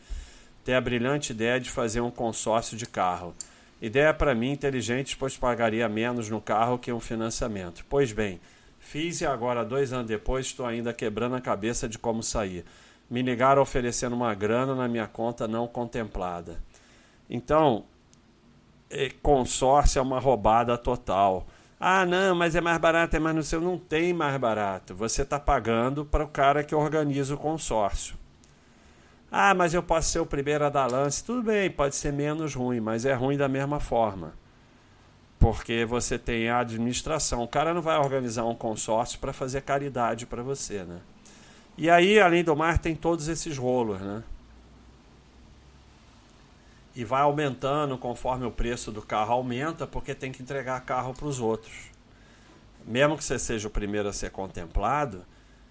ter 0.64 0.74
a 0.74 0.80
brilhante 0.80 1.32
ideia 1.32 1.58
de 1.58 1.68
fazer 1.68 2.00
um 2.00 2.12
consórcio 2.12 2.76
de 2.76 2.86
carro. 2.86 3.34
Ideia 3.82 4.14
para 4.14 4.36
mim 4.36 4.52
inteligente, 4.52 5.16
pois 5.16 5.36
pagaria 5.36 5.88
menos 5.88 6.30
no 6.30 6.40
carro 6.40 6.78
que 6.78 6.92
um 6.92 7.00
financiamento. 7.00 7.84
Pois 7.90 8.12
bem, 8.12 8.40
fiz 8.78 9.20
e 9.20 9.26
agora, 9.26 9.64
dois 9.64 9.92
anos 9.92 10.06
depois, 10.06 10.46
estou 10.46 10.64
ainda 10.64 10.92
quebrando 10.92 11.34
a 11.34 11.40
cabeça 11.40 11.88
de 11.88 11.98
como 11.98 12.22
sair. 12.22 12.64
Me 13.10 13.20
ligaram 13.20 13.60
oferecendo 13.60 14.14
uma 14.14 14.32
grana 14.32 14.76
na 14.76 14.86
minha 14.86 15.08
conta 15.08 15.48
não 15.48 15.66
contemplada. 15.66 16.62
Então, 17.28 17.84
consórcio 19.22 19.98
é 19.98 20.02
uma 20.02 20.18
roubada 20.18 20.76
total. 20.78 21.46
Ah, 21.78 22.06
não, 22.06 22.34
mas 22.34 22.54
é 22.54 22.60
mais 22.60 22.78
barato, 22.78 23.16
é 23.16 23.18
mais 23.18 23.36
no 23.36 23.42
seu. 23.42 23.60
Não 23.60 23.78
tem 23.78 24.12
mais 24.12 24.36
barato. 24.38 24.94
Você 24.94 25.22
está 25.22 25.38
pagando 25.38 26.04
para 26.04 26.24
o 26.24 26.28
cara 26.28 26.64
que 26.64 26.74
organiza 26.74 27.34
o 27.34 27.38
consórcio. 27.38 28.16
Ah, 29.30 29.52
mas 29.52 29.74
eu 29.74 29.82
posso 29.82 30.10
ser 30.10 30.20
o 30.20 30.26
primeiro 30.26 30.64
a 30.64 30.68
dar 30.68 30.90
lance. 30.90 31.24
Tudo 31.24 31.42
bem, 31.42 31.70
pode 31.70 31.96
ser 31.96 32.12
menos 32.12 32.54
ruim, 32.54 32.80
mas 32.80 33.04
é 33.04 33.12
ruim 33.12 33.36
da 33.36 33.48
mesma 33.48 33.80
forma. 33.80 34.32
Porque 35.38 35.84
você 35.84 36.18
tem 36.18 36.48
a 36.48 36.60
administração. 36.60 37.42
O 37.42 37.48
cara 37.48 37.74
não 37.74 37.82
vai 37.82 37.98
organizar 37.98 38.44
um 38.44 38.54
consórcio 38.54 39.18
para 39.18 39.32
fazer 39.32 39.62
caridade 39.62 40.24
para 40.24 40.42
você, 40.42 40.84
né? 40.84 41.00
E 41.76 41.90
aí, 41.90 42.20
além 42.20 42.44
do 42.44 42.54
mar, 42.54 42.78
tem 42.78 42.94
todos 42.94 43.26
esses 43.26 43.58
rolos, 43.58 44.00
né? 44.00 44.22
E 46.94 47.04
vai 47.04 47.22
aumentando 47.22 47.98
conforme 47.98 48.46
o 48.46 48.50
preço 48.50 48.92
do 48.92 49.02
carro 49.02 49.32
aumenta, 49.32 49.86
porque 49.86 50.14
tem 50.14 50.30
que 50.30 50.42
entregar 50.42 50.80
carro 50.82 51.12
para 51.12 51.26
os 51.26 51.40
outros. 51.40 51.90
Mesmo 52.86 53.16
que 53.16 53.24
você 53.24 53.38
seja 53.38 53.66
o 53.66 53.70
primeiro 53.70 54.08
a 54.08 54.12
ser 54.12 54.30
contemplado, 54.30 55.24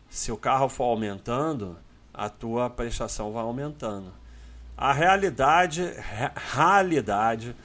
se 0.09 0.31
o 0.31 0.37
carro 0.37 0.67
for 0.67 0.85
aumentando, 0.85 1.77
a 2.13 2.29
tua 2.29 2.69
prestação 2.69 3.31
vai 3.31 3.43
aumentando. 3.43 4.13
A 4.77 4.91
realidade, 4.91 5.93
realidade, 6.51 7.55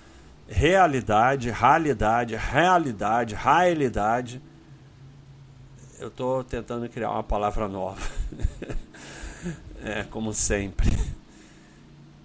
realidade, 0.47 1.51
realidade, 1.51 2.37
realidade, 2.37 3.35
realidade. 3.35 4.43
Eu 5.99 6.09
estou 6.09 6.45
tentando 6.45 6.89
criar 6.89 7.11
uma 7.11 7.23
palavra 7.23 7.67
nova. 7.67 8.01
é, 9.83 10.05
como 10.05 10.33
sempre. 10.33 10.98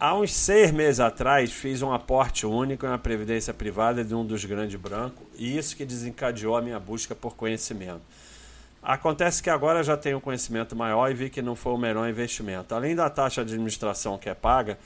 Há 0.04 0.14
uns 0.16 0.34
seis 0.34 0.70
meses 0.70 1.00
atrás, 1.00 1.54
fiz 1.54 1.82
um 1.82 1.94
aporte 1.94 2.46
único 2.46 2.86
na 2.86 2.98
previdência 2.98 3.54
privada 3.54 4.04
de 4.04 4.14
um 4.14 4.26
dos 4.26 4.44
grandes 4.44 4.78
brancos, 4.78 5.26
e 5.38 5.58
isso 5.58 5.78
que 5.78 5.86
desencadeou 5.86 6.58
a 6.58 6.62
minha 6.62 6.78
busca 6.78 7.16
por 7.16 7.38
conhecimento. 7.38 8.02
Acontece 8.82 9.42
que 9.42 9.50
agora 9.50 9.82
já 9.82 9.96
tenho 9.96 10.20
conhecimento 10.20 10.76
maior 10.76 11.10
e 11.10 11.14
vi 11.14 11.30
que 11.30 11.42
não 11.42 11.56
foi 11.56 11.72
o 11.72 11.78
melhor 11.78 12.10
investimento. 12.10 12.76
Além 12.76 12.94
da 12.94 13.10
taxa 13.10 13.46
de 13.46 13.54
administração 13.54 14.18
que 14.18 14.28
é 14.28 14.34
paga, 14.34 14.78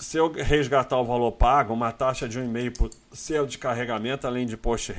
se 0.00 0.16
eu 0.16 0.32
resgatar 0.32 0.98
o 0.98 1.04
valor 1.04 1.32
pago, 1.32 1.74
uma 1.74 1.92
taxa 1.92 2.26
de 2.26 2.40
1,5% 2.40 2.72
por 2.78 2.90
seu 3.12 3.46
de 3.46 3.58
carregamento, 3.58 4.26
além 4.26 4.46
de 4.46 4.56
posto 4.56 4.94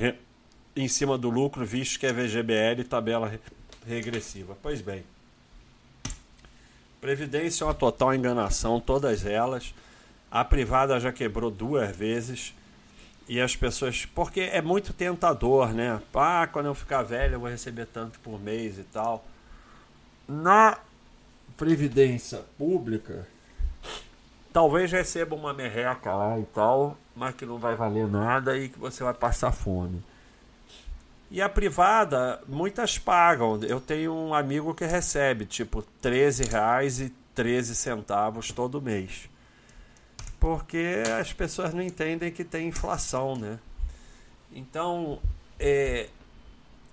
em 0.76 0.86
cima 0.86 1.18
do 1.18 1.28
lucro, 1.28 1.66
visto 1.66 1.98
que 1.98 2.06
é 2.06 2.12
VGBL 2.12 2.82
e 2.82 2.84
tabela 2.84 3.32
regressiva. 3.84 4.56
Pois 4.62 4.80
bem. 4.80 5.02
Previdência 7.00 7.64
é 7.64 7.66
uma 7.66 7.74
total 7.74 8.14
enganação, 8.14 8.80
todas 8.80 9.24
elas. 9.24 9.74
A 10.30 10.44
privada 10.44 10.98
já 10.98 11.12
quebrou 11.12 11.50
duas 11.50 11.94
vezes. 11.94 12.54
E 13.28 13.40
as 13.40 13.54
pessoas. 13.54 14.06
Porque 14.06 14.40
é 14.40 14.60
muito 14.60 14.92
tentador, 14.92 15.72
né? 15.72 16.00
Ah, 16.14 16.48
quando 16.50 16.66
eu 16.66 16.74
ficar 16.74 17.02
velho 17.02 17.34
eu 17.34 17.40
vou 17.40 17.48
receber 17.48 17.86
tanto 17.86 18.18
por 18.20 18.40
mês 18.40 18.78
e 18.78 18.84
tal. 18.84 19.24
Na 20.26 20.78
Previdência 21.56 22.42
Pública, 22.56 23.26
talvez 24.52 24.90
receba 24.90 25.34
uma 25.34 25.52
merreca 25.52 26.14
lá 26.14 26.38
e 26.38 26.44
tal, 26.46 26.96
mas 27.14 27.34
que 27.34 27.46
não 27.46 27.58
vai 27.58 27.74
valer 27.74 28.06
nada 28.06 28.56
e 28.56 28.68
que 28.68 28.78
você 28.78 29.02
vai 29.02 29.14
passar 29.14 29.52
fome. 29.52 30.02
E 31.30 31.42
a 31.42 31.48
privada, 31.48 32.40
muitas 32.48 32.98
pagam. 32.98 33.60
Eu 33.62 33.80
tenho 33.80 34.14
um 34.14 34.32
amigo 34.32 34.74
que 34.74 34.86
recebe 34.86 35.44
tipo 35.44 35.82
13 36.00 36.44
reais 36.44 37.00
e 37.00 37.10
13 37.34 37.74
centavos 37.76 38.50
todo 38.50 38.80
mês. 38.80 39.28
Porque 40.40 41.02
as 41.20 41.32
pessoas 41.32 41.74
não 41.74 41.82
entendem 41.82 42.32
que 42.32 42.44
tem 42.44 42.68
inflação, 42.68 43.36
né? 43.36 43.58
Então, 44.52 45.20
é... 45.58 46.08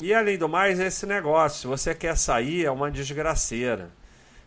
e 0.01 0.13
além 0.13 0.37
do 0.37 0.49
mais, 0.49 0.79
esse 0.79 1.05
negócio, 1.05 1.61
se 1.61 1.67
você 1.67 1.95
quer 1.95 2.17
sair, 2.17 2.65
é 2.65 2.71
uma 2.71 2.91
desgraceira. 2.91 3.89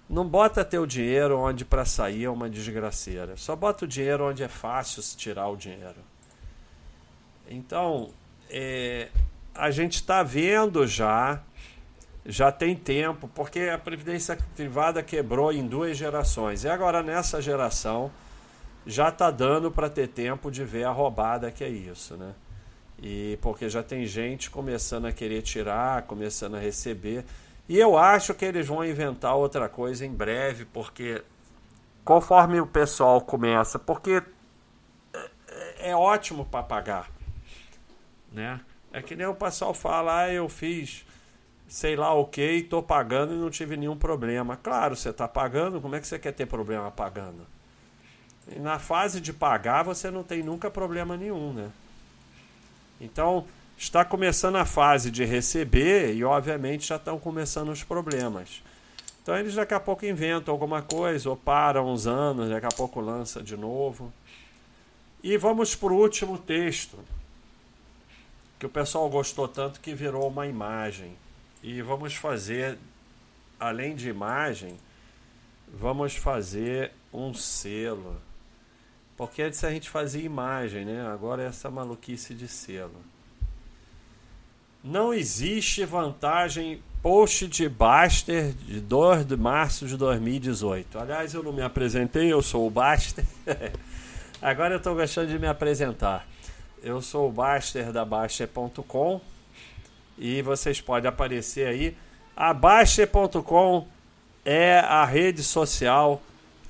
Não 0.09 0.27
bota 0.27 0.65
teu 0.65 0.85
dinheiro 0.87 1.39
onde 1.39 1.65
para 1.65 1.85
sair 1.85 2.25
é 2.25 2.31
uma 2.31 2.49
desgraceira. 2.51 3.37
Só 3.37 3.57
bota 3.57 3.85
o 3.85 3.89
dinheiro 3.89 4.29
onde 4.29 4.43
é 4.43 4.49
fácil 4.49 5.03
tirar 5.17 5.49
o 5.49 5.57
dinheiro. 5.57 6.03
Então, 7.49 8.11
é, 8.51 9.09
a 9.59 9.73
gente 9.73 9.97
está 9.97 10.23
vendo 10.23 10.87
já, 10.87 11.43
já 12.25 12.53
tem 12.53 12.77
tempo, 12.77 13.29
porque 13.35 13.63
a 13.63 13.77
Previdência 13.77 14.39
Privada 14.55 15.03
quebrou 15.03 15.53
em 15.53 15.67
duas 15.67 15.97
gerações. 15.97 16.63
E 16.63 16.69
agora 16.69 17.03
nessa 17.03 17.43
geração 17.43 18.11
já 18.87 19.09
está 19.09 19.31
dando 19.33 19.71
para 19.71 19.91
ter 19.91 20.09
tempo 20.09 20.49
de 20.51 20.65
ver 20.65 20.85
a 20.85 20.91
roubada 20.91 21.51
que 21.51 21.65
é 21.65 21.69
isso, 21.69 22.17
né? 22.17 22.35
E 23.03 23.37
porque 23.43 23.69
já 23.69 23.83
tem 23.83 24.07
gente 24.07 24.49
começando 24.49 25.07
a 25.07 25.13
querer 25.13 25.43
tirar, 25.43 26.03
começando 26.03 26.55
a 26.55 26.61
receber. 26.61 27.25
E 27.69 27.79
eu 27.79 27.99
acho 27.99 28.35
que 28.35 28.45
eles 28.45 28.67
vão 28.67 28.85
inventar 28.85 29.35
outra 29.35 29.69
coisa 29.69 30.07
em 30.07 30.13
breve, 30.13 30.65
porque 30.67 31.23
conforme 32.05 32.61
o 32.61 32.67
pessoal 32.67 33.21
começa, 33.21 33.79
porque 33.79 34.23
é, 35.13 35.91
é 35.91 35.97
ótimo 35.97 36.45
para 36.45 36.63
pagar, 36.63 37.11
né? 38.33 38.61
É 38.99 39.03
que 39.03 39.15
nem 39.15 39.27
o 39.27 39.35
pessoal 39.35 39.73
fala, 39.73 40.23
ah, 40.23 40.33
eu 40.33 40.49
fiz 40.49 41.05
sei 41.69 41.95
lá 41.95 42.15
o 42.15 42.25
que 42.25 42.41
e 42.41 42.61
estou 42.61 42.83
pagando 42.83 43.35
e 43.35 43.37
não 43.37 43.51
tive 43.51 43.77
nenhum 43.77 43.97
problema. 43.97 44.57
Claro, 44.57 44.97
você 44.97 45.11
está 45.11 45.29
pagando, 45.29 45.81
como 45.81 45.95
é 45.95 46.01
que 46.01 46.07
você 46.07 46.19
quer 46.19 46.33
ter 46.33 46.47
problema 46.47 46.91
pagando? 46.91 47.47
E 48.51 48.59
na 48.59 48.79
fase 48.79 49.21
de 49.21 49.33
pagar 49.33 49.83
você 49.83 50.11
não 50.11 50.23
tem 50.23 50.43
nunca 50.43 50.71
problema 50.71 51.17
nenhum, 51.17 51.53
né? 51.53 51.71
Então, 53.01 53.45
está 53.77 54.05
começando 54.05 54.57
a 54.57 54.65
fase 54.65 55.11
de 55.11 55.25
receber 55.25 56.15
e 56.15 56.25
obviamente 56.25 56.89
já 56.89 56.97
estão 56.97 57.19
começando 57.19 57.69
os 57.69 57.85
problemas. 57.85 58.63
Então 59.23 59.37
eles 59.39 59.55
daqui 59.55 59.75
a 59.75 59.81
pouco 59.81 60.07
inventam 60.07 60.53
alguma 60.53 60.81
coisa 60.81 61.29
ou 61.29 61.37
param 61.37 61.93
uns 61.93 62.07
anos, 62.07 62.49
daqui 62.49 62.67
a 62.67 62.75
pouco 62.75 62.99
lança 62.99 63.43
de 63.43 63.57
novo. 63.57 64.11
E 65.23 65.37
vamos 65.37 65.75
para 65.75 65.93
o 65.93 66.01
último 66.01 66.39
texto 66.39 66.99
que 68.59 68.67
o 68.67 68.69
pessoal 68.69 69.09
gostou 69.09 69.47
tanto 69.47 69.81
que 69.81 69.95
virou 69.95 70.29
uma 70.29 70.47
imagem. 70.47 71.17
E 71.63 71.81
vamos 71.83 72.15
fazer, 72.15 72.79
além 73.59 73.95
de 73.95 74.09
imagem, 74.09 74.77
vamos 75.73 76.17
fazer 76.17 76.93
um 77.13 77.33
selo. 77.35 78.21
Porque 79.17 79.43
antes 79.43 79.63
a 79.65 79.71
gente 79.71 79.89
fazia 79.91 80.23
imagem, 80.23 80.85
né? 80.85 81.07
Agora 81.09 81.43
é 81.43 81.47
essa 81.47 81.71
maluquice 81.71 82.35
de 82.35 82.49
selo. 82.49 83.01
Não 84.83 85.13
existe 85.13 85.85
vantagem 85.85 86.83
post 87.03 87.49
de 87.49 87.69
Baster 87.69 88.53
de 88.53 88.81
2 88.81 89.25
de 89.25 89.37
março 89.37 89.87
de 89.87 89.97
2018. 89.97 90.99
Aliás, 90.99 91.35
eu 91.35 91.43
não 91.43 91.53
me 91.53 91.63
apresentei, 91.63 92.33
eu 92.33 92.41
sou 92.43 92.67
o 92.67 92.71
Baster. 92.71 93.25
Agora 94.41 94.75
eu 94.75 94.79
estou 94.79 94.95
gostando 94.95 95.29
de 95.29 95.39
me 95.39 95.49
apresentar. 95.49 96.27
Eu 96.83 97.03
sou 97.03 97.29
o 97.29 97.33
Baster 97.33 97.93
da 97.93 98.05
Baster.com 98.05 99.21
e 100.17 100.41
vocês 100.43 100.81
podem 100.81 101.09
aparecer 101.09 101.67
aí. 101.67 101.97
A 102.37 102.55
Baster.com 102.55 103.87
é 104.45 104.79
a 104.79 105.05
rede 105.05 105.43
social 105.43 106.23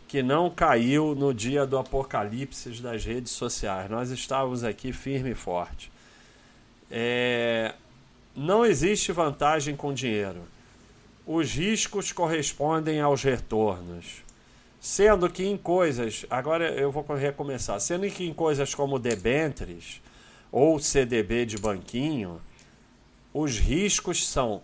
que 0.07 0.23
não 0.23 0.49
caiu 0.49 1.15
no 1.15 1.35
dia 1.35 1.67
do 1.67 1.77
apocalipse 1.77 2.71
das 2.81 3.05
redes 3.05 3.33
sociais. 3.33 3.91
Nós 3.91 4.11
estávamos 4.11 4.65
aqui 4.65 4.93
firme 4.93 5.33
e 5.33 5.35
forte. 5.35 5.93
É... 6.91 7.75
Não 8.35 8.65
existe 8.65 9.13
vantagem 9.13 9.77
com 9.77 9.93
dinheiro. 9.93 10.41
Os 11.27 11.53
riscos 11.53 12.13
correspondem 12.13 13.01
aos 13.01 13.23
retornos. 13.23 14.23
Sendo 14.81 15.29
que 15.29 15.45
em 15.45 15.57
coisas, 15.57 16.25
agora 16.31 16.71
eu 16.73 16.93
vou 16.93 17.05
recomeçar, 17.15 17.81
sendo 17.81 18.09
que 18.11 18.25
em 18.25 18.33
coisas 18.33 18.75
como 18.75 18.99
debêntures 18.99 20.01
ou 20.53 20.79
CDB 20.79 21.47
de 21.47 21.59
banquinho, 21.59 22.41
os 23.35 23.59
riscos 23.59 24.27
são 24.27 24.63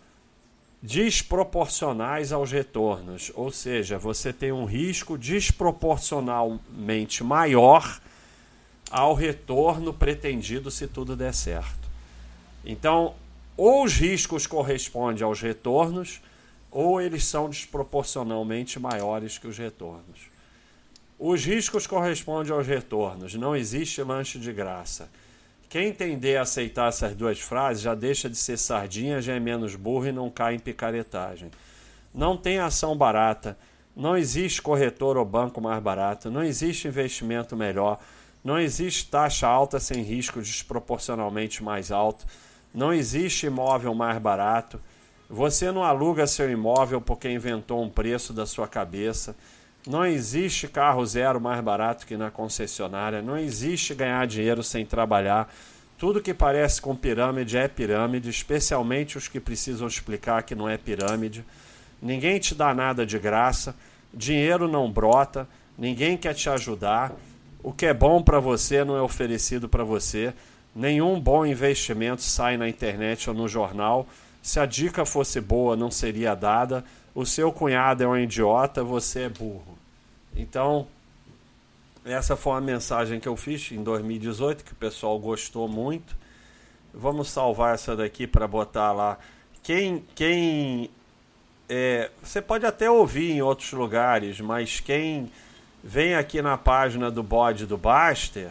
desproporcionais 0.81 2.33
aos 2.33 2.53
retornos, 2.53 3.33
ou 3.35 3.50
seja, 3.50 3.98
você 3.98 4.33
tem 4.33 4.53
um 4.53 4.66
risco 4.66 5.16
desproporcionalmente 5.16 7.24
maior 7.24 8.00
ao 8.90 9.14
retorno 9.14 9.94
pretendido 9.94 10.70
se 10.70 10.87
tudo 10.87 11.16
der 11.16 11.33
certo. 11.33 11.88
Então, 12.64 13.14
ou 13.57 13.85
os 13.85 13.94
riscos 13.94 14.46
correspondem 14.46 15.24
aos 15.24 15.40
retornos, 15.40 16.20
ou 16.75 17.01
eles 17.01 17.25
são 17.25 17.49
desproporcionalmente 17.49 18.81
maiores 18.81 19.39
que 19.39 19.47
os 19.47 19.57
retornos. 19.57 20.29
Os 21.17 21.45
riscos 21.45 21.87
correspondem 21.87 22.53
aos 22.53 22.67
retornos, 22.67 23.37
não 23.37 23.55
existe 23.55 24.03
lanche 24.03 24.41
de 24.41 24.53
graça. 24.53 25.09
Quem 25.69 25.87
entender 25.87 26.37
a 26.37 26.43
aceitar 26.43 26.89
essas 26.89 27.15
duas 27.15 27.39
frases 27.39 27.85
já 27.85 27.95
deixa 27.95 28.29
de 28.29 28.37
ser 28.37 28.59
sardinha, 28.59 29.23
já 29.23 29.35
é 29.35 29.41
menos 29.41 29.77
burro 29.77 30.09
e 30.09 30.13
não 30.13 30.29
cai 30.29 30.57
em 30.57 30.59
picaretagem. 30.59 31.49
Não 32.13 32.37
tem 32.37 32.59
ação 32.59 32.97
barata, 32.97 33.57
não 33.95 34.17
existe 34.17 34.61
corretor 34.61 35.17
ou 35.17 35.25
banco 35.25 35.61
mais 35.61 35.81
barato, 35.81 36.29
não 36.29 36.43
existe 36.43 36.89
investimento 36.89 37.57
melhor, 37.57 38.01
não 38.43 38.59
existe 38.59 39.09
taxa 39.09 39.47
alta 39.47 39.79
sem 39.79 40.03
risco 40.03 40.43
desproporcionalmente 40.43 41.63
mais 41.63 41.93
alto, 41.93 42.27
não 42.75 42.93
existe 42.93 43.47
imóvel 43.47 43.95
mais 43.95 44.19
barato. 44.19 44.81
Você 45.29 45.73
não 45.73 45.83
aluga 45.83 46.27
seu 46.27 46.51
imóvel 46.51 47.01
porque 47.01 47.31
inventou 47.31 47.83
um 47.83 47.89
preço 47.89 48.33
da 48.33 48.45
sua 48.45 48.69
cabeça. 48.69 49.35
Não 49.87 50.05
existe 50.05 50.69
carro 50.69 51.05
zero 51.05 51.41
mais 51.41 51.63
barato 51.63 52.07
que 52.07 52.17
na 52.17 52.31
concessionária. 52.31 53.23
Não 53.23 53.37
existe 53.37 53.95
ganhar 53.95 54.27
dinheiro 54.27 54.63
sem 54.63 54.85
trabalhar. 54.85 55.53
Tudo 55.99 56.21
que 56.21 56.35
parece 56.35 56.81
com 56.81 56.95
pirâmide 56.95 57.57
é 57.57 57.69
pirâmide, 57.69 58.29
especialmente 58.29 59.17
os 59.17 59.29
que 59.29 59.41
precisam 59.41 59.87
explicar 59.87 60.43
que 60.43 60.55
não 60.55 60.69
é 60.69 60.77
pirâmide. 60.77 61.45
Ninguém 62.03 62.39
te 62.39 62.55
dá 62.55 62.75
nada 62.75 63.07
de 63.07 63.19
graça. 63.19 63.75
Dinheiro 64.13 64.69
não 64.69 64.91
brota. 64.91 65.49
Ninguém 65.79 66.17
quer 66.17 66.35
te 66.35 66.51
ajudar. 66.51 67.13
O 67.63 67.73
que 67.73 67.87
é 67.87 67.95
bom 67.95 68.23
para 68.23 68.39
você 68.41 68.85
não 68.85 68.97
é 68.97 69.01
oferecido 69.01 69.69
para 69.69 69.85
você. 69.85 70.35
Nenhum 70.75 71.19
bom 71.19 71.47
investimento 71.47 72.21
sai 72.21 72.57
na 72.57 72.69
internet 72.69 73.31
ou 73.31 73.35
no 73.35 73.49
jornal. 73.49 74.07
Se 74.45 74.61
a 74.61 74.67
dica 74.67 75.07
fosse 75.07 75.41
boa, 75.41 75.75
não 75.75 75.91
seria 75.91 76.35
dada. 76.35 76.85
O 77.15 77.25
seu 77.25 77.51
cunhado 77.51 78.05
é 78.05 78.07
um 78.07 78.15
idiota, 78.15 78.85
você 78.85 79.21
é 79.21 79.29
burro. 79.31 79.79
Então, 80.37 80.87
essa 82.05 82.37
foi 82.37 82.53
uma 82.53 82.61
mensagem 82.61 83.19
que 83.19 83.27
eu 83.27 83.39
fiz 83.39 83.73
em 83.73 83.83
2018, 83.83 84.63
que 84.63 84.73
o 84.73 84.77
pessoal 84.77 85.19
gostou 85.19 85.67
muito. 85.67 86.15
Vamos 86.93 87.31
salvar 87.31 87.75
essa 87.75 87.97
daqui 87.97 88.27
para 88.27 88.47
botar 88.47 88.93
lá. 88.93 89.19
Quem, 89.63 90.05
quem 90.15 90.91
é, 91.67 92.11
você 92.23 92.43
pode 92.43 92.67
até 92.67 92.91
ouvir 92.91 93.31
em 93.31 93.41
outros 93.41 93.73
lugares, 93.73 94.43
mas 94.43 94.79
quem 94.79 95.33
vem 95.83 96.17
aqui 96.17 96.43
na 96.43 96.59
página 96.59 97.11
do 97.11 97.23
bode 97.23 97.65
do 97.65 97.79
Baster, 97.79 98.51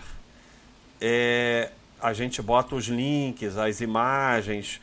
é, 0.99 1.69
a 2.01 2.13
gente 2.13 2.41
bota 2.41 2.73
os 2.73 2.85
links, 2.87 3.59
as 3.59 3.79
imagens 3.79 4.81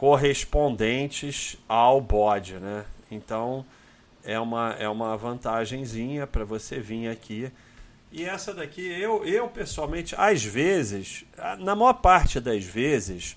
correspondentes 0.00 1.58
ao 1.68 2.00
bode, 2.00 2.54
né? 2.54 2.86
Então 3.10 3.66
é 4.24 4.40
uma, 4.40 4.74
é 4.78 4.88
uma 4.88 5.14
vantagenzinha 5.14 6.26
para 6.26 6.42
você 6.42 6.80
vir 6.80 7.10
aqui. 7.10 7.52
E 8.10 8.24
essa 8.24 8.54
daqui, 8.54 8.80
eu, 8.80 9.26
eu 9.26 9.46
pessoalmente, 9.48 10.14
às 10.16 10.42
vezes, 10.42 11.26
na 11.58 11.76
maior 11.76 11.92
parte 11.92 12.40
das 12.40 12.64
vezes, 12.64 13.36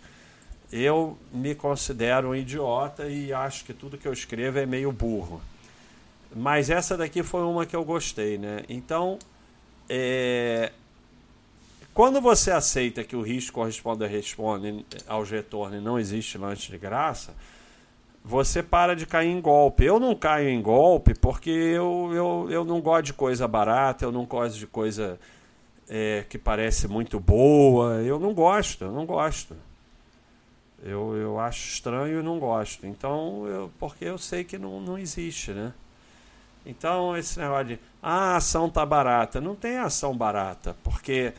eu 0.71 1.17
me 1.33 1.53
considero 1.53 2.29
um 2.29 2.35
idiota 2.35 3.09
e 3.09 3.33
acho 3.33 3.65
que 3.65 3.73
tudo 3.73 3.97
que 3.97 4.07
eu 4.07 4.13
escrevo 4.13 4.57
é 4.57 4.65
meio 4.65 4.93
burro. 4.93 5.41
Mas 6.33 6.69
essa 6.69 6.95
daqui 6.95 7.23
foi 7.23 7.41
uma 7.41 7.65
que 7.65 7.75
eu 7.75 7.83
gostei, 7.83 8.37
né? 8.37 8.63
Então, 8.69 9.19
é, 9.89 10.71
quando 11.93 12.19
você 12.19 12.51
aceita 12.51 13.03
que 13.03 13.15
o 13.15 13.21
risco 13.21 13.53
corresponde, 13.53 14.05
responde 14.07 14.85
aos 15.07 15.29
retornos 15.29 15.79
e 15.79 15.83
não 15.83 15.99
existe 15.99 16.37
lanche 16.37 16.71
de 16.71 16.77
graça, 16.77 17.33
você 18.23 18.63
para 18.63 18.95
de 18.95 19.05
cair 19.05 19.29
em 19.29 19.41
golpe. 19.41 19.83
Eu 19.83 19.99
não 19.99 20.15
caio 20.15 20.49
em 20.49 20.61
golpe 20.61 21.13
porque 21.13 21.49
eu, 21.49 22.11
eu, 22.13 22.47
eu 22.49 22.65
não 22.65 22.81
gosto 22.81 23.05
de 23.07 23.13
coisa 23.13 23.47
barata, 23.47 24.05
eu 24.05 24.11
não 24.11 24.25
gosto 24.25 24.57
de 24.57 24.65
coisa 24.65 25.19
é, 25.89 26.25
que 26.29 26.37
parece 26.37 26.87
muito 26.87 27.19
boa. 27.19 28.01
Eu 28.01 28.19
não 28.19 28.33
gosto, 28.33 28.85
eu 28.85 28.91
não 28.91 29.05
gosto. 29.05 29.55
Eu, 30.81 31.15
eu 31.15 31.39
acho 31.39 31.67
estranho 31.67 32.19
e 32.19 32.23
não 32.23 32.39
gosto. 32.39 32.85
Então, 32.87 33.45
eu, 33.47 33.71
porque 33.79 34.05
eu 34.05 34.17
sei 34.17 34.43
que 34.43 34.57
não, 34.57 34.81
não 34.81 34.97
existe, 34.97 35.51
né? 35.51 35.73
Então, 36.65 37.15
esse 37.15 37.39
negócio 37.39 37.65
de 37.65 37.79
ah, 38.01 38.33
a 38.33 38.35
ação 38.37 38.69
tá 38.69 38.85
barata. 38.85 39.39
Não 39.39 39.55
tem 39.55 39.77
ação 39.77 40.15
barata, 40.15 40.75
porque 40.83 41.33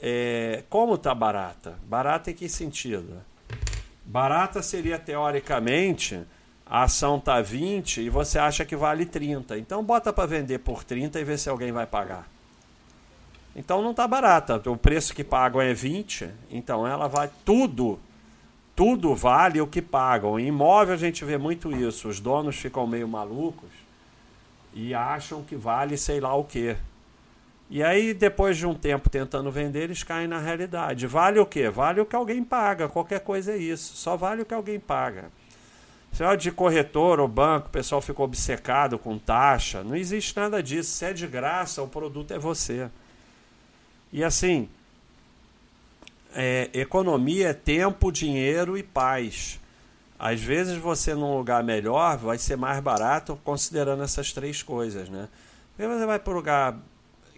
é, 0.00 0.64
como 0.68 0.94
está 0.94 1.14
barata? 1.14 1.78
Barata 1.86 2.30
em 2.30 2.34
que 2.34 2.48
sentido? 2.48 3.22
Barata 4.04 4.62
seria 4.62 4.98
teoricamente 4.98 6.20
a 6.66 6.84
ação 6.84 7.18
está 7.18 7.40
20 7.40 8.00
e 8.00 8.08
você 8.08 8.38
acha 8.38 8.64
que 8.64 8.76
vale 8.76 9.04
30. 9.04 9.58
Então 9.58 9.84
bota 9.84 10.12
para 10.12 10.26
vender 10.26 10.58
por 10.58 10.84
30 10.84 11.20
e 11.20 11.24
vê 11.24 11.36
se 11.36 11.48
alguém 11.48 11.72
vai 11.72 11.86
pagar. 11.86 12.28
Então 13.54 13.82
não 13.82 13.90
está 13.90 14.06
barata. 14.06 14.62
O 14.70 14.76
preço 14.76 15.14
que 15.14 15.24
pagam 15.24 15.60
é 15.60 15.74
20, 15.74 16.30
então 16.50 16.86
ela 16.86 17.08
vai 17.08 17.28
tudo 17.44 17.98
tudo 18.80 19.14
vale 19.14 19.60
o 19.60 19.66
que 19.66 19.82
pagam. 19.82 20.40
Em 20.40 20.46
imóvel 20.46 20.94
a 20.94 20.96
gente 20.96 21.22
vê 21.22 21.36
muito 21.36 21.70
isso. 21.70 22.08
Os 22.08 22.18
donos 22.18 22.56
ficam 22.56 22.86
meio 22.86 23.06
malucos 23.06 23.68
e 24.72 24.94
acham 24.94 25.42
que 25.42 25.54
vale 25.54 25.98
sei 25.98 26.18
lá 26.18 26.34
o 26.34 26.44
que. 26.44 26.74
E 27.70 27.84
aí, 27.84 28.12
depois 28.12 28.56
de 28.56 28.66
um 28.66 28.74
tempo 28.74 29.08
tentando 29.08 29.48
vender, 29.48 29.84
eles 29.84 30.02
caem 30.02 30.26
na 30.26 30.40
realidade. 30.40 31.06
Vale 31.06 31.38
o 31.38 31.46
quê? 31.46 31.70
Vale 31.70 32.00
o 32.00 32.04
que 32.04 32.16
alguém 32.16 32.42
paga. 32.42 32.88
Qualquer 32.88 33.20
coisa 33.20 33.52
é 33.52 33.56
isso. 33.56 33.96
Só 33.96 34.16
vale 34.16 34.42
o 34.42 34.44
que 34.44 34.52
alguém 34.52 34.80
paga. 34.80 35.30
Se 36.12 36.24
é 36.24 36.36
de 36.36 36.50
corretor 36.50 37.20
ou 37.20 37.28
banco, 37.28 37.68
o 37.68 37.70
pessoal 37.70 38.02
ficou 38.02 38.24
obcecado 38.24 38.98
com 38.98 39.16
taxa. 39.16 39.84
Não 39.84 39.94
existe 39.94 40.36
nada 40.36 40.60
disso. 40.60 40.90
Se 40.90 41.04
é 41.04 41.12
de 41.12 41.28
graça, 41.28 41.80
o 41.80 41.86
produto 41.86 42.34
é 42.34 42.38
você. 42.40 42.90
E 44.12 44.24
assim, 44.24 44.68
é, 46.34 46.68
economia 46.74 47.50
é 47.50 47.54
tempo, 47.54 48.10
dinheiro 48.10 48.76
e 48.76 48.82
paz. 48.82 49.60
Às 50.18 50.40
vezes 50.40 50.76
você 50.76 51.14
num 51.14 51.36
lugar 51.36 51.62
melhor 51.62 52.18
vai 52.18 52.36
ser 52.36 52.56
mais 52.56 52.80
barato 52.80 53.38
considerando 53.44 54.02
essas 54.02 54.32
três 54.32 54.60
coisas, 54.60 55.08
né? 55.08 55.28
Porque 55.76 55.86
você 55.86 56.04
vai 56.04 56.18
para 56.18 56.32
lugar 56.32 56.76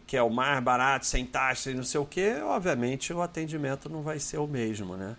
que 0.06 0.16
é 0.16 0.22
o 0.22 0.30
mais 0.30 0.62
barato, 0.62 1.06
sem 1.06 1.24
taxa 1.24 1.70
e 1.70 1.74
não 1.74 1.84
sei 1.84 2.00
o 2.00 2.06
que, 2.06 2.34
obviamente 2.42 3.12
o 3.12 3.22
atendimento 3.22 3.88
não 3.88 4.02
vai 4.02 4.18
ser 4.18 4.38
o 4.38 4.46
mesmo, 4.46 4.96
né? 4.96 5.16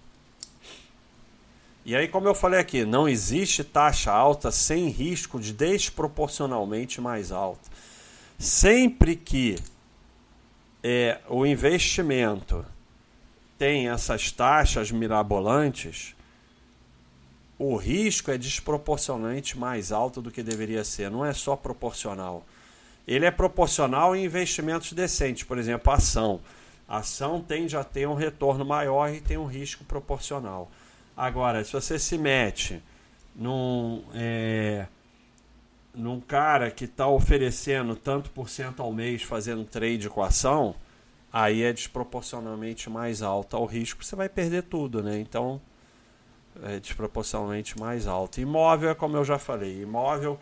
E 1.86 1.96
aí, 1.96 2.08
como 2.08 2.28
eu 2.28 2.36
falei 2.36 2.60
aqui, 2.60 2.86
não 2.86 3.10
existe 3.10 3.62
taxa 3.62 4.12
alta 4.12 4.52
sem 4.52 4.88
risco 4.88 5.38
de 5.38 5.52
desproporcionalmente 5.52 7.02
mais 7.02 7.30
alto. 7.30 7.70
Sempre 8.40 9.18
que 9.18 9.58
é, 10.82 11.20
o 11.28 11.46
investimento 11.46 12.66
tem 13.58 13.90
essas 13.90 14.32
taxas 14.32 14.92
mirabolantes, 14.92 16.16
o 17.60 17.76
risco 17.76 18.32
é 18.32 18.38
desproporcionalmente 18.38 19.58
mais 19.58 19.92
alto 19.92 20.22
do 20.22 20.32
que 20.32 20.42
deveria 20.42 20.84
ser. 20.84 21.12
Não 21.12 21.26
é 21.26 21.34
só 21.34 21.56
proporcional 21.56 22.46
ele 23.08 23.26
é 23.26 23.32
proporcional 23.32 24.16
em 24.16 24.26
investimentos 24.26 24.94
decentes, 24.94 25.44
por 25.44 25.58
exemplo, 25.58 25.92
a 25.92 25.96
ação. 25.96 26.40
A 26.88 26.98
ação 26.98 27.42
tende 27.42 27.76
a 27.76 27.84
ter 27.84 28.08
um 28.08 28.14
retorno 28.14 28.66
maior 28.66 29.10
e 29.10 29.22
tem 29.22 29.38
um 29.38 29.46
risco 29.46 29.84
proporcional. 29.84 30.70
Agora, 31.16 31.64
se 31.64 31.74
você 31.74 32.00
se 32.00 32.18
mete 32.18 32.82
num, 33.36 34.04
é, 34.14 34.86
num 35.94 36.20
cara 36.20 36.72
que 36.72 36.86
está 36.86 37.08
oferecendo 37.08 37.96
tanto 37.96 38.30
por 38.32 38.50
cento 38.50 38.82
ao 38.82 38.92
mês 38.92 39.22
fazendo 39.22 39.64
trade 39.64 40.10
com 40.10 40.22
ação, 40.22 40.76
aí 41.32 41.64
é 41.64 41.74
desproporcionalmente 41.74 42.90
mais 42.90 43.22
alto 43.22 43.56
ao 43.56 43.66
risco, 43.66 44.04
você 44.04 44.16
vai 44.16 44.30
perder 44.30 44.64
tudo, 44.64 45.02
né? 45.02 45.20
Então, 45.20 45.60
é 46.64 46.80
desproporcionalmente 46.80 47.80
mais 47.80 48.08
alto. 48.08 48.40
Imóvel 48.40 48.92
é 48.92 48.96
como 48.96 49.18
eu 49.18 49.26
já 49.26 49.40
falei, 49.40 49.82
imóvel 49.82 50.40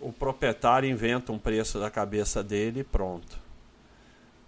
o 0.00 0.12
proprietário 0.12 0.88
inventa 0.88 1.32
um 1.32 1.38
preço 1.38 1.78
da 1.78 1.90
cabeça 1.90 2.42
dele 2.42 2.80
e 2.80 2.84
pronto. 2.84 3.38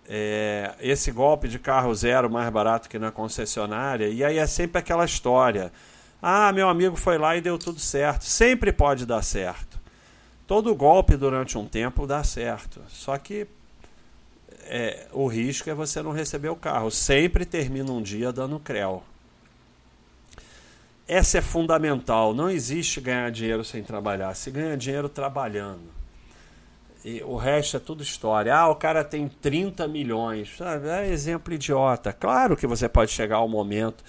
É, 0.08 0.74
esse 0.80 1.12
golpe 1.12 1.48
de 1.48 1.58
carro 1.58 1.94
zero 1.94 2.28
mais 2.28 2.50
barato 2.50 2.88
que 2.88 2.98
na 2.98 3.12
concessionária, 3.12 4.08
e 4.08 4.24
aí 4.24 4.38
é 4.38 4.46
sempre 4.46 4.78
aquela 4.78 5.04
história. 5.04 5.72
Ah, 6.22 6.52
meu 6.52 6.68
amigo 6.68 6.96
foi 6.96 7.16
lá 7.16 7.36
e 7.36 7.40
deu 7.40 7.56
tudo 7.56 7.80
certo. 7.80 8.24
Sempre 8.24 8.72
pode 8.72 9.06
dar 9.06 9.22
certo. 9.22 9.80
Todo 10.46 10.74
golpe 10.74 11.16
durante 11.16 11.56
um 11.56 11.66
tempo 11.66 12.06
dá 12.06 12.22
certo. 12.24 12.82
Só 12.88 13.16
que 13.16 13.46
é, 14.64 15.06
o 15.12 15.26
risco 15.26 15.70
é 15.70 15.74
você 15.74 16.02
não 16.02 16.12
receber 16.12 16.48
o 16.48 16.56
carro. 16.56 16.90
Sempre 16.90 17.46
termina 17.46 17.90
um 17.90 18.02
dia 18.02 18.32
dando 18.32 18.58
creu. 18.58 19.02
Essa 21.12 21.38
é 21.38 21.40
fundamental. 21.40 22.32
Não 22.32 22.48
existe 22.48 23.00
ganhar 23.00 23.28
dinheiro 23.32 23.64
sem 23.64 23.82
trabalhar. 23.82 24.32
Se 24.36 24.48
ganha 24.48 24.76
dinheiro 24.76 25.08
trabalhando. 25.08 25.90
E 27.04 27.20
o 27.24 27.34
resto 27.34 27.78
é 27.78 27.80
tudo 27.80 28.00
história. 28.00 28.54
Ah, 28.54 28.68
o 28.68 28.76
cara 28.76 29.02
tem 29.02 29.26
30 29.26 29.88
milhões. 29.88 30.56
Sabe? 30.56 30.88
É 30.88 31.08
exemplo 31.08 31.52
idiota. 31.52 32.12
Claro 32.12 32.56
que 32.56 32.64
você 32.64 32.88
pode 32.88 33.10
chegar 33.10 33.38
ao 33.38 33.48
momento 33.48 34.04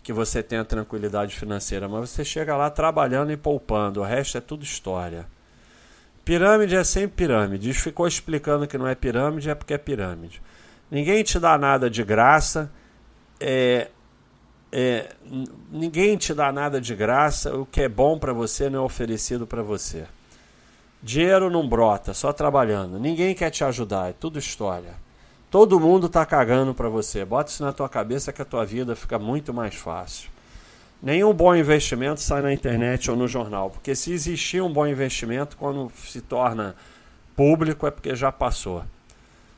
que 0.00 0.12
você 0.12 0.44
tenha 0.44 0.64
tranquilidade 0.64 1.34
financeira, 1.34 1.88
mas 1.88 2.10
você 2.10 2.24
chega 2.24 2.56
lá 2.56 2.70
trabalhando 2.70 3.32
e 3.32 3.36
poupando. 3.36 4.02
O 4.02 4.04
resto 4.04 4.38
é 4.38 4.40
tudo 4.40 4.62
história. 4.62 5.26
Pirâmide 6.24 6.76
é 6.76 6.84
sempre 6.84 7.16
pirâmide. 7.16 7.74
Ficou 7.74 8.06
explicando 8.06 8.68
que 8.68 8.78
não 8.78 8.86
é 8.86 8.94
pirâmide, 8.94 9.50
é 9.50 9.56
porque 9.56 9.74
é 9.74 9.78
pirâmide. 9.78 10.40
Ninguém 10.88 11.24
te 11.24 11.40
dá 11.40 11.58
nada 11.58 11.90
de 11.90 12.04
graça. 12.04 12.70
É, 13.40 13.88
é, 14.76 15.08
ninguém 15.70 16.16
te 16.16 16.34
dá 16.34 16.50
nada 16.50 16.80
de 16.80 16.96
graça. 16.96 17.54
O 17.56 17.64
que 17.64 17.82
é 17.82 17.88
bom 17.88 18.18
para 18.18 18.32
você 18.32 18.68
não 18.68 18.80
é 18.80 18.82
oferecido 18.82 19.46
para 19.46 19.62
você. 19.62 20.04
Dinheiro 21.00 21.48
não 21.48 21.68
brota, 21.68 22.12
só 22.12 22.32
trabalhando. 22.32 22.98
Ninguém 22.98 23.36
quer 23.36 23.50
te 23.50 23.62
ajudar, 23.62 24.10
é 24.10 24.12
tudo 24.12 24.36
história. 24.36 24.94
Todo 25.48 25.78
mundo 25.78 26.08
tá 26.08 26.26
cagando 26.26 26.74
para 26.74 26.88
você. 26.88 27.24
Bota 27.24 27.52
isso 27.52 27.62
na 27.62 27.72
tua 27.72 27.88
cabeça 27.88 28.32
que 28.32 28.42
a 28.42 28.44
tua 28.44 28.64
vida 28.64 28.96
fica 28.96 29.16
muito 29.16 29.54
mais 29.54 29.76
fácil. 29.76 30.28
Nenhum 31.00 31.32
bom 31.32 31.54
investimento 31.54 32.20
sai 32.20 32.42
na 32.42 32.52
internet 32.52 33.08
ou 33.08 33.16
no 33.16 33.28
jornal, 33.28 33.70
porque 33.70 33.94
se 33.94 34.12
existir 34.12 34.60
um 34.60 34.72
bom 34.72 34.88
investimento, 34.88 35.56
quando 35.56 35.92
se 36.04 36.20
torna 36.20 36.74
público, 37.36 37.86
é 37.86 37.92
porque 37.92 38.16
já 38.16 38.32
passou. 38.32 38.82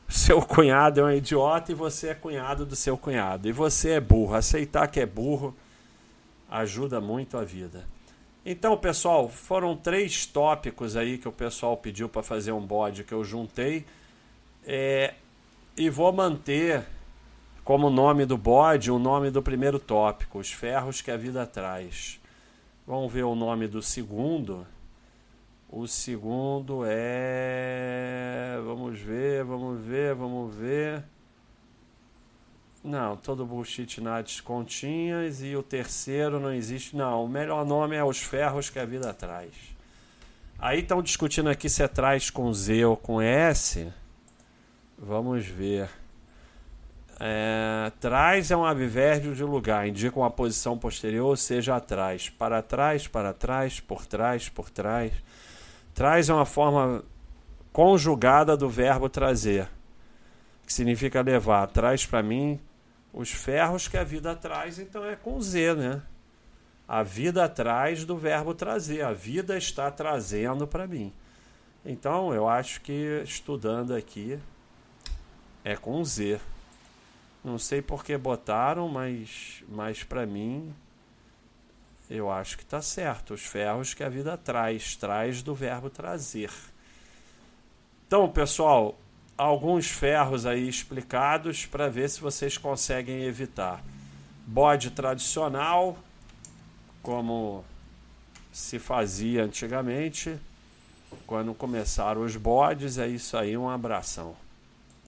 Seu 0.07 0.41
cunhado 0.41 1.01
é 1.01 1.03
um 1.03 1.11
idiota 1.11 1.71
e 1.71 1.75
você 1.75 2.09
é 2.09 2.13
cunhado 2.13 2.65
do 2.65 2.75
seu 2.75 2.97
cunhado. 2.97 3.47
E 3.47 3.51
você 3.51 3.91
é 3.91 3.99
burro. 3.99 4.35
Aceitar 4.35 4.87
que 4.87 4.99
é 4.99 5.05
burro 5.05 5.55
ajuda 6.49 7.01
muito 7.01 7.37
a 7.37 7.43
vida. 7.43 7.85
Então, 8.45 8.77
pessoal, 8.77 9.27
foram 9.27 9.75
três 9.75 10.25
tópicos 10.25 10.95
aí 10.95 11.17
que 11.17 11.27
o 11.27 11.31
pessoal 11.31 11.75
pediu 11.75 12.07
para 12.07 12.23
fazer 12.23 12.53
um 12.53 12.65
bode 12.65 13.03
que 13.03 13.13
eu 13.13 13.23
juntei. 13.23 13.85
É, 14.65 15.13
e 15.75 15.89
vou 15.89 16.13
manter 16.13 16.85
como 17.63 17.89
nome 17.89 18.25
do 18.25 18.37
bode 18.37 18.89
o 18.89 18.97
nome 18.97 19.29
do 19.29 19.43
primeiro 19.43 19.77
tópico, 19.77 20.39
os 20.39 20.51
ferros 20.51 21.01
que 21.01 21.11
a 21.11 21.17
vida 21.17 21.45
traz. 21.45 22.17
Vamos 22.87 23.11
ver 23.11 23.23
o 23.23 23.35
nome 23.35 23.67
do 23.67 23.81
segundo. 23.81 24.65
O 25.69 25.85
segundo 25.85 26.83
é. 26.85 28.57
Vamos 28.63 28.99
ver, 28.99 29.43
vamos 29.43 29.85
ver, 29.85 30.15
vamos 30.15 30.55
ver. 30.55 31.03
Não, 32.83 33.17
todo 33.17 33.45
bullshit 33.45 33.99
nas 33.99 34.39
continhas 34.39 35.43
e 35.43 35.55
o 35.55 35.63
terceiro 35.63 36.39
não 36.39 36.53
existe. 36.53 36.95
Não, 36.95 37.25
o 37.25 37.27
melhor 37.27 37.65
nome 37.65 37.97
é 37.97 38.03
Os 38.03 38.19
Ferros 38.19 38.69
que 38.69 38.79
a 38.79 38.85
Vida 38.85 39.13
Traz. 39.13 39.53
Aí 40.57 40.79
estão 40.79 41.03
discutindo 41.03 41.49
aqui 41.49 41.69
se 41.69 41.83
é 41.83 41.87
traz 41.87 42.29
com 42.29 42.51
Z 42.53 42.85
ou 42.85 42.95
com 42.95 43.21
S. 43.21 43.91
Vamos 44.97 45.45
ver. 45.45 45.89
É, 47.19 47.91
trás 47.99 48.51
é 48.51 48.57
um 48.57 48.65
advérbio 48.65 49.35
de 49.35 49.43
lugar, 49.43 49.87
indica 49.87 50.17
uma 50.17 50.31
posição 50.31 50.77
posterior, 50.77 51.27
ou 51.27 51.35
seja, 51.35 51.75
atrás. 51.75 52.29
Para 52.29 52.61
trás, 52.61 53.07
para 53.07 53.33
trás, 53.33 53.79
por 53.79 54.05
trás, 54.05 54.49
por 54.49 54.69
trás. 54.69 55.11
Traz 55.97 56.29
é 56.29 56.33
uma 56.35 56.45
forma 56.45 57.03
conjugada 57.73 58.55
do 58.55 58.69
verbo 58.69 59.09
trazer, 59.09 59.67
que 60.63 60.71
significa 60.71 61.23
levar. 61.23 61.65
Traz 61.65 62.05
para 62.05 62.21
mim, 62.21 62.59
os 63.11 63.31
ferros 63.31 63.87
que 63.87 63.97
a 63.97 64.03
vida 64.03 64.35
traz, 64.35 64.77
então 64.77 65.03
é 65.03 65.15
com 65.15 65.41
Z, 65.41 65.73
né? 65.73 66.03
A 66.87 67.01
vida 67.01 67.49
traz 67.49 68.05
do 68.05 68.15
verbo 68.15 68.53
trazer, 68.53 69.01
a 69.01 69.11
vida 69.11 69.57
está 69.57 69.89
trazendo 69.89 70.67
para 70.67 70.85
mim. 70.85 71.11
Então 71.83 72.31
eu 72.31 72.47
acho 72.47 72.79
que 72.81 73.23
estudando 73.23 73.95
aqui 73.95 74.37
é 75.63 75.75
com 75.75 76.05
Z. 76.05 76.39
Não 77.43 77.57
sei 77.57 77.81
por 77.81 78.05
que 78.05 78.15
botaram, 78.15 78.87
mas, 78.87 79.63
mas 79.67 80.03
para 80.03 80.27
mim 80.27 80.75
eu 82.09 82.31
acho 82.31 82.57
que 82.57 82.63
está 82.63 82.81
certo. 82.81 83.33
Os 83.33 83.45
ferros 83.45 83.93
que 83.93 84.03
a 84.03 84.09
vida 84.09 84.37
traz, 84.37 84.95
traz 84.95 85.41
do 85.41 85.53
verbo 85.53 85.89
trazer. 85.89 86.51
Então, 88.07 88.29
pessoal, 88.29 88.97
alguns 89.37 89.87
ferros 89.87 90.45
aí 90.45 90.67
explicados 90.67 91.65
para 91.65 91.89
ver 91.89 92.09
se 92.09 92.21
vocês 92.21 92.57
conseguem 92.57 93.23
evitar. 93.23 93.83
Bode 94.45 94.91
tradicional, 94.91 95.97
como 97.01 97.65
se 98.51 98.79
fazia 98.79 99.43
antigamente, 99.43 100.39
quando 101.25 101.53
começaram 101.53 102.21
os 102.21 102.35
bodes, 102.35 102.97
é 102.97 103.07
isso 103.07 103.37
aí, 103.37 103.57
um 103.57 103.69
abração. 103.69 104.35